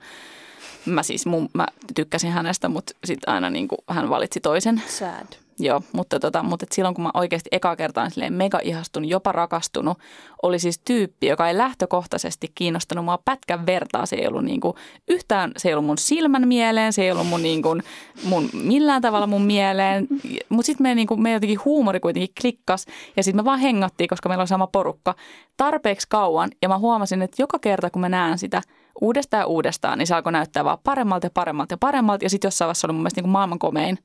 Mä 0.86 1.04
siis, 1.04 1.26
mun, 1.26 1.50
mä 1.54 1.66
tykkäsin 1.96 2.32
hänestä, 2.32 2.70
mutta 2.70 2.94
sitten 3.06 3.34
aina 3.34 3.50
niin 3.50 3.68
kuin, 3.68 3.80
hän 3.90 4.10
valitsi 4.10 4.40
toisen. 4.40 4.82
Sad. 4.88 5.28
Joo, 5.60 5.82
mutta, 5.94 6.20
tota, 6.20 6.44
mutta 6.44 6.64
et 6.64 6.72
silloin 6.72 6.96
kun 6.96 7.04
mä 7.04 7.12
oikeasti 7.14 7.50
eka 7.52 7.76
kertaan 7.76 8.12
silleen 8.12 8.34
mega 8.34 8.60
ihastunut, 8.64 9.10
jopa 9.10 9.32
rakastunut, 9.32 9.98
oli 10.42 10.60
siis 10.60 10.82
tyyppi, 10.86 11.28
joka 11.28 11.48
ei 11.48 11.58
lähtökohtaisesti 11.58 12.52
kiinnostanut 12.56 13.06
mua 13.06 13.20
pätkän 13.26 13.66
vertaa. 13.66 14.06
Se 14.06 14.16
ei 14.16 14.28
ollut 14.28 14.44
niinku, 14.44 14.76
yhtään, 15.08 15.52
se 15.58 15.70
ei 15.70 15.74
ollut 15.74 15.86
mun 15.86 15.98
silmän 15.98 16.48
mieleen, 16.48 16.94
se 16.94 17.04
ei 17.04 17.12
ollut 17.12 17.28
mun, 17.28 17.44
niinku, 17.44 17.78
mun 18.24 18.50
millään 18.54 19.02
tavalla 19.02 19.28
mun 19.28 19.42
mieleen. 19.42 20.08
Mutta 20.50 20.66
sitten 20.66 20.84
me, 20.84 20.96
niinku, 20.96 21.18
me 21.18 21.32
jotenkin 21.32 21.60
huumori 21.66 22.00
kuitenkin 22.00 22.36
klikkas 22.42 22.86
ja 23.18 23.24
sitten 23.24 23.44
me 23.44 23.46
vaan 23.46 23.60
hengattiin, 23.60 24.08
koska 24.08 24.30
meillä 24.30 24.42
on 24.42 24.48
sama 24.48 24.68
porukka 24.68 25.16
tarpeeksi 25.58 26.08
kauan. 26.10 26.50
Ja 26.62 26.70
mä 26.70 26.78
huomasin, 26.78 27.22
että 27.22 27.42
joka 27.42 27.60
kerta 27.60 27.90
kun 27.90 28.02
mä 28.02 28.10
näen 28.10 28.38
sitä 28.38 28.62
uudestaan 29.02 29.42
ja 29.42 29.48
uudestaan, 29.48 29.98
niin 29.98 30.08
se 30.08 30.16
alkoi 30.16 30.32
näyttää 30.32 30.66
vaan 30.66 30.78
paremmalta 30.84 31.26
ja 31.26 31.32
paremmalta 31.34 31.74
ja 31.74 31.78
paremmalta. 31.78 32.26
Ja 32.26 32.30
sitten 32.30 32.48
jossain 32.48 32.68
vaiheessa 32.68 32.88
oli 32.88 32.94
mun 32.94 33.02
mielestä 33.02 33.22
niinku 33.22 33.32
maailman 33.32 33.60
komein 33.60 33.98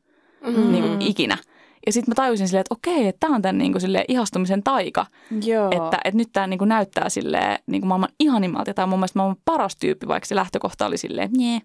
Mm. 0.46 0.72
niin 0.72 0.84
kuin 0.84 1.02
ikinä. 1.02 1.38
Ja 1.86 1.92
sitten 1.92 2.10
mä 2.10 2.14
tajusin 2.14 2.48
silleen, 2.48 2.60
että 2.60 2.74
okei, 2.74 3.08
että 3.08 3.20
tämä 3.20 3.34
on 3.34 3.42
tämän 3.42 3.58
niin 3.58 3.72
kuin 3.72 3.80
silleen 3.80 4.04
ihastumisen 4.08 4.62
taika. 4.62 5.06
Joo. 5.44 5.66
Että, 5.70 5.98
että 6.04 6.18
nyt 6.18 6.28
tämä 6.32 6.46
niin 6.46 6.58
kuin 6.58 6.68
näyttää 6.68 7.08
silleen 7.08 7.58
niin 7.66 7.80
kuin 7.80 7.88
maailman 7.88 8.08
ihanimmalta. 8.20 8.70
Ja 8.70 8.74
tämä 8.74 8.84
on 8.84 8.88
mun 8.88 8.98
mielestä 8.98 9.18
maailman 9.18 9.42
paras 9.44 9.76
tyyppi, 9.76 10.08
vaikka 10.08 10.26
se 10.26 10.34
lähtökohta 10.34 10.86
oli 10.86 10.98
silleen, 10.98 11.30
nye. 11.36 11.60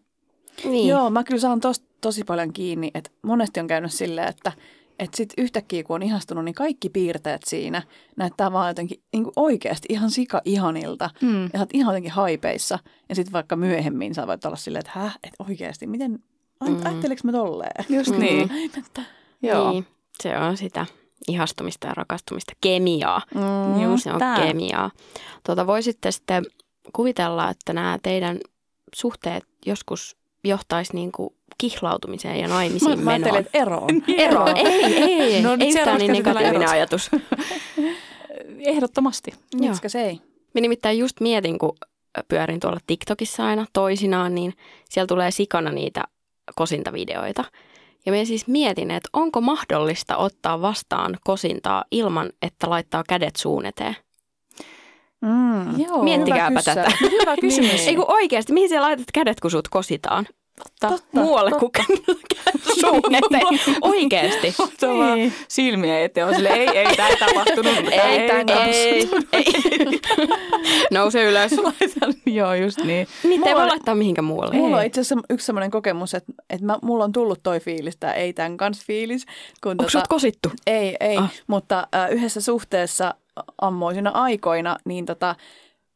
Niin. 0.64 0.88
Joo, 0.88 1.10
mä 1.10 1.24
kyllä 1.24 1.42
saan 1.42 1.60
tosta 1.60 1.86
tosi 2.02 2.24
paljon 2.24 2.54
kiinni, 2.54 2.92
että 2.94 3.10
monesti 3.22 3.60
on 3.60 3.68
käynyt 3.68 3.94
silleen, 3.94 4.28
että 4.28 4.52
että 5.00 5.18
sitten 5.18 5.44
yhtäkkiä 5.44 5.84
kun 5.84 5.96
on 5.96 6.04
ihastunut, 6.04 6.46
niin 6.46 6.56
kaikki 6.56 6.90
piirteet 6.90 7.42
siinä 7.46 7.82
näyttää 8.18 8.52
vaan 8.52 8.68
jotenkin 8.68 9.02
niin 9.14 9.24
kuin 9.24 9.34
oikeasti 9.36 9.86
ihan 9.90 10.12
sika 10.12 10.42
ihanilta. 10.46 11.10
Mm. 11.22 11.44
Ja 11.44 11.50
sä 11.54 11.60
oot 11.60 11.70
ihan 11.74 11.94
jotenkin 11.94 12.12
haipeissa. 12.12 12.80
Ja 13.10 13.16
sitten 13.16 13.34
vaikka 13.34 13.56
myöhemmin 13.56 14.16
sä 14.16 14.28
voit 14.28 14.46
olla 14.46 14.56
silleen, 14.56 14.80
että 14.80 15.00
häh, 15.00 15.18
että 15.24 15.44
oikeasti, 15.50 15.88
miten, 15.88 16.20
Mm. 16.68 16.72
mm. 16.76 16.86
ajatteliko 16.86 17.22
mä 17.24 17.32
tolleen? 17.32 17.86
Just 17.90 18.12
Mm. 18.12 18.20
niin. 18.20 18.50
Häimettä. 18.50 19.02
Joo. 19.42 19.72
Niin. 19.72 19.88
Se 20.24 20.38
on 20.38 20.58
sitä 20.58 20.86
ihastumista 21.28 21.88
ja 21.88 21.94
rakastumista. 21.94 22.54
Kemiaa. 22.62 23.22
Mm. 23.36 23.82
Just 23.84 24.04
Se 24.04 24.12
on 24.12 24.20
tää. 24.20 24.40
kemiaa. 24.48 24.92
Tuota, 25.46 25.68
voisitte 25.68 26.12
sitten 26.12 26.46
kuvitella, 26.94 27.50
että 27.50 27.74
nämä 27.74 27.98
teidän 28.04 28.40
suhteet 28.96 29.44
joskus 29.66 30.18
johtaisi 30.44 30.94
niin 30.96 31.12
kuin 31.12 31.30
kihlautumiseen 31.58 32.40
ja 32.40 32.48
Mä, 32.48 32.54
naimisiin 32.54 33.00
mä 33.00 33.12
ajattelin, 33.12 33.24
menoon. 33.24 33.46
että 33.46 33.58
eroon. 33.58 33.90
Ero. 34.28 34.46
Ei, 34.56 34.84
ei, 34.84 35.22
ei. 35.22 35.42
No 35.44 35.58
ei 35.60 35.70
yhtään 35.70 35.98
niin 36.00 36.12
negatiivinen 36.12 36.62
erot. 36.62 36.72
ajatus. 36.74 37.10
Ehdottomasti. 38.60 39.32
Miksikä 39.56 39.90
se 39.90 40.02
ei? 40.06 40.22
Minä 40.54 40.62
nimittäin 40.62 41.00
just 41.00 41.20
mietin, 41.20 41.60
kun 41.60 41.78
pyörin 42.28 42.60
tuolla 42.60 42.80
TikTokissa 42.88 43.46
aina 43.46 43.66
toisinaan, 43.74 44.36
niin 44.36 44.54
siellä 44.90 45.08
tulee 45.08 45.32
sikana 45.32 45.72
niitä 45.72 46.04
kosintavideoita. 46.56 47.44
Ja 48.06 48.12
minä 48.12 48.26
siis 48.26 48.48
mietin, 48.48 48.92
että 48.92 49.10
onko 49.14 49.42
mahdollista 49.42 50.18
ottaa 50.18 50.62
vastaan 50.62 51.18
kosintaa 51.24 51.84
ilman, 51.92 52.30
että 52.42 52.70
laittaa 52.70 53.04
kädet 53.10 53.36
suun 53.36 53.66
eteen. 53.66 53.96
Mm. 55.22 55.80
Joo. 55.80 56.04
Miettikääpä 56.04 56.50
Hyvä 56.50 56.62
tätä. 56.62 56.84
kysymys. 56.84 57.12
Hyvä 57.22 57.36
kysymys. 57.42 57.72
Niin. 57.72 57.88
Ei 57.90 57.96
kun 57.96 58.06
oikeasti, 58.08 58.54
mihin 58.54 58.70
sä 58.70 58.82
laitat 58.82 59.08
kädet, 59.14 59.40
kun 59.40 59.52
sut 59.52 59.68
kositaan? 59.68 60.26
Totta. 60.80 60.98
muualle 61.14 61.52
kuin 61.52 61.72
suun 62.82 63.16
eteen. 63.16 63.60
Oikeesti. 63.82 64.56
Se 64.80 64.88
on 64.88 64.98
vaan 65.00 65.18
Niin. 65.18 65.34
silmiä 65.48 66.00
eteen. 66.00 66.28
On 66.28 66.36
sille, 66.36 66.50
ei, 66.50 66.68
ei, 66.78 66.96
tämä 66.96 67.08
ei 67.10 67.18
tapahtunut. 67.18 67.74
Ei, 67.92 68.28
tää 68.46 68.66
ei, 68.66 69.10
ei. 69.34 69.50
Nouse 70.92 71.24
ylös. 71.24 71.52
Laitan, 71.52 72.14
joo, 72.26 72.54
just 72.54 72.78
niin. 72.84 73.08
Niitä 73.24 73.50
ei 73.50 73.56
voi 73.56 73.68
laittaa 73.68 73.96
mihinkään 73.96 74.26
muualle. 74.26 74.56
Mulla 74.56 74.78
on 74.78 74.86
itse 74.86 75.02
asiassa 75.02 75.26
yksi 75.30 75.46
sellainen 75.46 75.72
kokemus, 75.72 76.14
että, 76.14 76.34
että 76.50 76.66
mä, 76.66 76.78
mulla 76.82 77.04
on 77.04 77.12
tullut 77.12 77.40
toi 77.44 77.60
fiilis, 77.60 77.98
tämä 77.98 78.14
ei 78.14 78.34
tämän 78.34 78.58
kanssa 78.58 78.84
fiilis. 78.88 79.26
Kun 79.64 79.72
Onko 79.72 79.90
sut 79.90 80.08
kosittu? 80.08 80.52
Ei, 80.68 80.98
ei, 81.00 81.18
Ah. 81.18 81.24
ah. 81.24 81.32
mutta 81.48 81.88
äh, 81.96 82.12
yhdessä 82.12 82.42
suhteessa 82.42 83.16
ammoisina 83.62 84.10
aikoina, 84.14 84.78
niin 84.86 85.06
tota, 85.06 85.36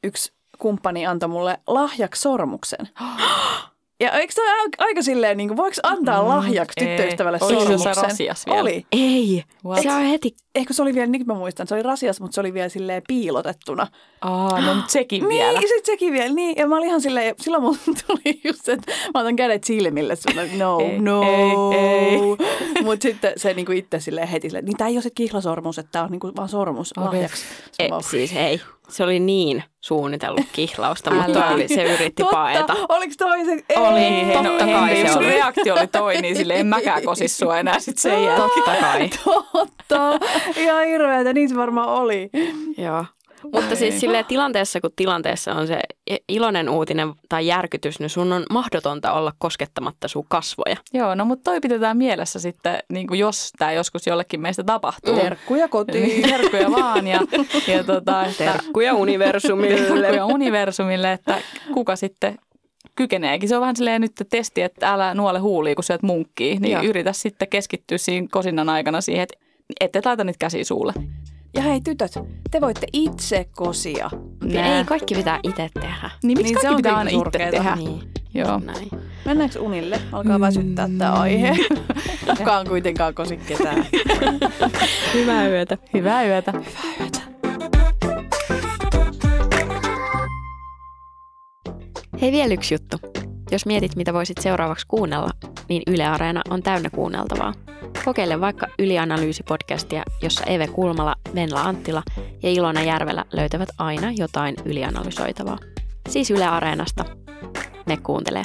yksi 0.04 0.34
kumppani 0.60 1.06
antoi 1.06 1.30
mulle 1.30 1.58
lahjaksi 1.68 2.22
sormuksen. 2.22 2.90
Ja 4.04 4.12
eikö 4.12 4.34
tämä 4.34 4.64
aika 4.78 5.02
silleen, 5.02 5.38
niin 5.38 5.48
kuin, 5.50 5.58
voiko 5.58 5.76
antaa 5.84 6.28
lahjaksi 6.28 6.74
ei. 6.80 6.88
tyttöystävälle 6.88 7.40
Oliko 7.42 7.78
se 7.78 8.02
rasias 8.02 8.46
vielä? 8.46 8.62
Oli. 8.62 8.86
Ei. 8.92 9.44
What? 9.66 9.82
Se 9.84 9.92
on 9.94 10.02
heti. 10.04 10.36
Ehkä 10.56 10.74
se 10.74 10.82
oli 10.82 10.94
vielä, 10.94 11.08
niin 11.08 11.26
kuin 11.26 11.36
mä 11.36 11.40
muistan, 11.40 11.68
se 11.68 11.74
oli 11.76 11.84
rasias, 11.84 12.22
mutta 12.22 12.36
se 12.36 12.42
oli 12.42 12.54
vielä 12.54 12.70
silleen 12.70 13.02
piilotettuna. 13.08 13.88
Aa, 14.22 14.62
no 14.62 14.74
nyt 14.76 14.90
sekin 14.90 15.20
Niin, 15.28 15.30
vielä. 15.30 15.60
sit 15.62 15.86
sekin 15.86 16.14
vielä. 16.14 16.34
Niin, 16.34 16.56
ja 16.58 16.68
mä 16.68 16.78
olin 16.78 16.88
ihan 16.88 17.02
silleen, 17.02 17.36
silloin 17.42 17.64
mun 17.64 17.78
tuli 18.08 18.42
just 18.44 18.66
se, 18.66 18.72
että 18.72 18.92
mä 19.14 19.20
otan 19.20 19.36
kädet 19.36 19.64
silmille. 19.64 20.16
Silleen, 20.16 20.60
no, 20.60 20.80
Ei, 20.80 21.00
no. 21.00 21.22
ei, 21.24 21.78
ei. 21.80 22.20
Mutta 22.84 23.04
sitten 23.04 23.34
se 23.38 23.54
niinku 23.54 23.72
itse 23.72 24.00
silleen 24.00 24.28
heti 24.28 24.50
silleen, 24.50 24.66
niin 24.66 24.78
tää 24.78 24.88
ei 24.88 24.96
ole 24.96 25.02
se 25.02 25.10
kihlasormus, 25.16 25.80
että 25.80 25.92
tää 25.92 26.04
on 26.04 26.12
niinku 26.12 26.32
vaan 26.36 26.50
sormus 26.50 26.94
Okei. 26.98 27.08
lahjaksi. 27.08 27.44
Se 27.72 27.84
Ei, 27.84 27.90
siis 28.10 28.34
ei. 28.36 28.62
Se 28.90 29.04
oli 29.04 29.20
niin 29.20 29.64
suunnitellut 29.82 30.46
kihlausta, 30.52 31.12
mutta 31.12 31.50
oli, 31.50 31.68
se 31.68 31.84
yritti 31.84 32.24
Totta, 32.24 32.36
paeta. 32.36 32.76
oliko 32.90 33.14
toi 33.18 33.46
se? 33.46 33.52
Ei. 33.52 33.78
Oli, 33.78 34.34
totta 34.34 34.66
no, 34.66 34.72
kai 34.72 34.90
hei, 34.90 34.96
se 34.96 35.02
jos 35.04 35.14
sun 35.14 35.24
oli. 35.24 35.32
reaktio 35.32 35.76
oli 35.76 35.88
toi, 35.88 36.22
niin 36.22 36.36
sille 36.36 36.60
en 36.60 36.68
mäkään 36.68 37.04
kosi 37.04 37.28
sua 37.28 37.60
enää 37.60 37.80
sit 37.80 37.98
sen 37.98 38.24
jälkeen. 38.24 38.50
Totta 38.66 38.72
kai. 38.82 39.10
Totta. 39.88 40.20
Ihan 40.58 40.86
hirveetä, 40.86 41.34
niin 41.34 41.50
se 41.50 41.56
varmaan 41.56 41.90
oli. 41.90 42.30
Joo. 42.78 43.06
Mutta 43.52 43.76
siis 43.76 44.00
silleen 44.00 44.26
tilanteessa, 44.26 44.82
kun 44.82 44.92
tilanteessa 44.96 45.54
on 45.54 45.68
se 45.68 45.80
iloinen 46.30 46.70
uutinen 46.70 47.14
tai 47.30 47.48
järkytys, 47.48 48.00
niin 48.00 48.10
sun 48.10 48.34
on 48.34 48.46
mahdotonta 48.50 49.14
olla 49.14 49.34
koskettamatta 49.38 50.08
sun 50.08 50.26
kasvoja. 50.28 50.78
Joo, 50.94 51.16
no 51.16 51.26
mutta 51.26 51.52
toi 51.52 51.60
pidetään 51.60 51.98
mielessä 51.98 52.40
sitten, 52.40 52.80
niin 52.90 53.08
kuin 53.08 53.20
jos 53.20 53.52
tämä 53.58 53.72
joskus 53.72 54.08
jollekin 54.08 54.42
meistä 54.42 54.64
tapahtuu. 54.64 55.16
Terkkuja 55.16 55.68
kotiin. 55.68 56.08
Niin, 56.08 56.30
Terkkuja 56.30 56.72
vaan 56.72 57.08
ja, 57.08 57.20
ja 57.68 57.84
tota, 57.84 58.26
että, 58.26 58.44
Terkkuja 58.52 58.94
universumille. 58.94 59.76
terkkuja 59.76 60.26
universumille, 60.26 61.12
että 61.12 61.42
kuka 61.74 61.96
sitten 61.96 62.38
kykeneekin. 62.96 63.50
Se 63.50 63.56
on 63.56 63.62
vähän 63.62 63.76
silleen 63.76 64.02
nyt 64.02 64.12
testi, 64.30 64.62
että 64.62 64.94
älä 64.94 65.14
nuole 65.14 65.40
huulia, 65.40 65.76
kun 65.76 65.84
syöt 65.84 66.04
munkkii. 66.04 66.58
Niin 66.60 66.72
Joo. 66.72 66.84
yritä 66.84 67.14
sitten 67.14 67.48
keskittyä 67.48 67.98
siinä 67.98 68.28
kosinnan 68.32 68.70
aikana 68.70 69.02
siihen, 69.02 69.24
että 69.24 69.38
ette 69.80 70.02
laita 70.06 70.24
niitä 70.24 70.40
käsiä 70.40 70.64
suulle. 70.64 70.94
Ja 71.56 71.62
hei 71.62 71.82
tytöt, 71.82 72.12
te 72.52 72.62
voitte 72.62 72.88
itse 72.94 73.46
kosia. 73.56 74.10
Nää. 74.44 74.78
Ei, 74.78 74.84
kaikki 74.84 75.16
pitää 75.16 75.40
itse 75.44 75.70
tehdä. 75.82 76.10
Niin 76.24 76.38
miksi 76.38 76.54
Niin 76.54 76.62
kaikki 76.62 76.68
on 76.68 76.76
pitää 76.76 76.98
aina 76.98 77.10
itse 77.10 77.52
tehdä? 77.52 77.76
Niin, 77.76 78.02
Joo. 78.34 78.60
näin. 78.60 78.90
Mennäänkö 79.26 79.60
unille? 79.60 80.00
Alkaa 80.12 80.40
väsyttää 80.40 80.90
tämä 80.98 81.14
aihe. 81.14 81.56
Kukaan 82.38 82.68
kuitenkaan 82.68 83.14
kosi 83.14 83.38
ketään. 83.38 83.86
Hyvää 85.14 85.48
yötä. 85.48 85.78
Hyvää 85.94 86.26
yötä. 86.26 86.54
Hei 92.22 92.32
vielä 92.32 92.54
yksi 92.54 92.74
juttu. 92.74 92.98
Jos 93.54 93.66
mietit, 93.66 93.96
mitä 93.96 94.14
voisit 94.14 94.38
seuraavaksi 94.38 94.88
kuunnella, 94.88 95.30
niin 95.70 95.84
Yle 95.88 96.06
Areena 96.06 96.42
on 96.50 96.64
täynnä 96.64 96.90
kuunneltavaa. 96.90 97.54
Kokeile 98.06 98.42
vaikka 98.42 98.68
Ylianalyysi-podcastia, 98.82 100.04
jossa 100.22 100.44
Eve 100.44 100.68
Kulmala, 100.68 101.16
Venla 101.36 101.62
Anttila 101.62 102.04
ja 102.44 102.50
Ilona 102.50 102.84
Järvelä 102.84 103.26
löytävät 103.34 103.70
aina 103.78 104.12
jotain 104.12 104.56
ylianalysoitavaa. 104.66 105.58
Siis 106.10 106.32
Yle 106.32 106.46
Areenasta. 106.46 107.06
Me 107.86 107.98
kuuntelee. 107.98 108.44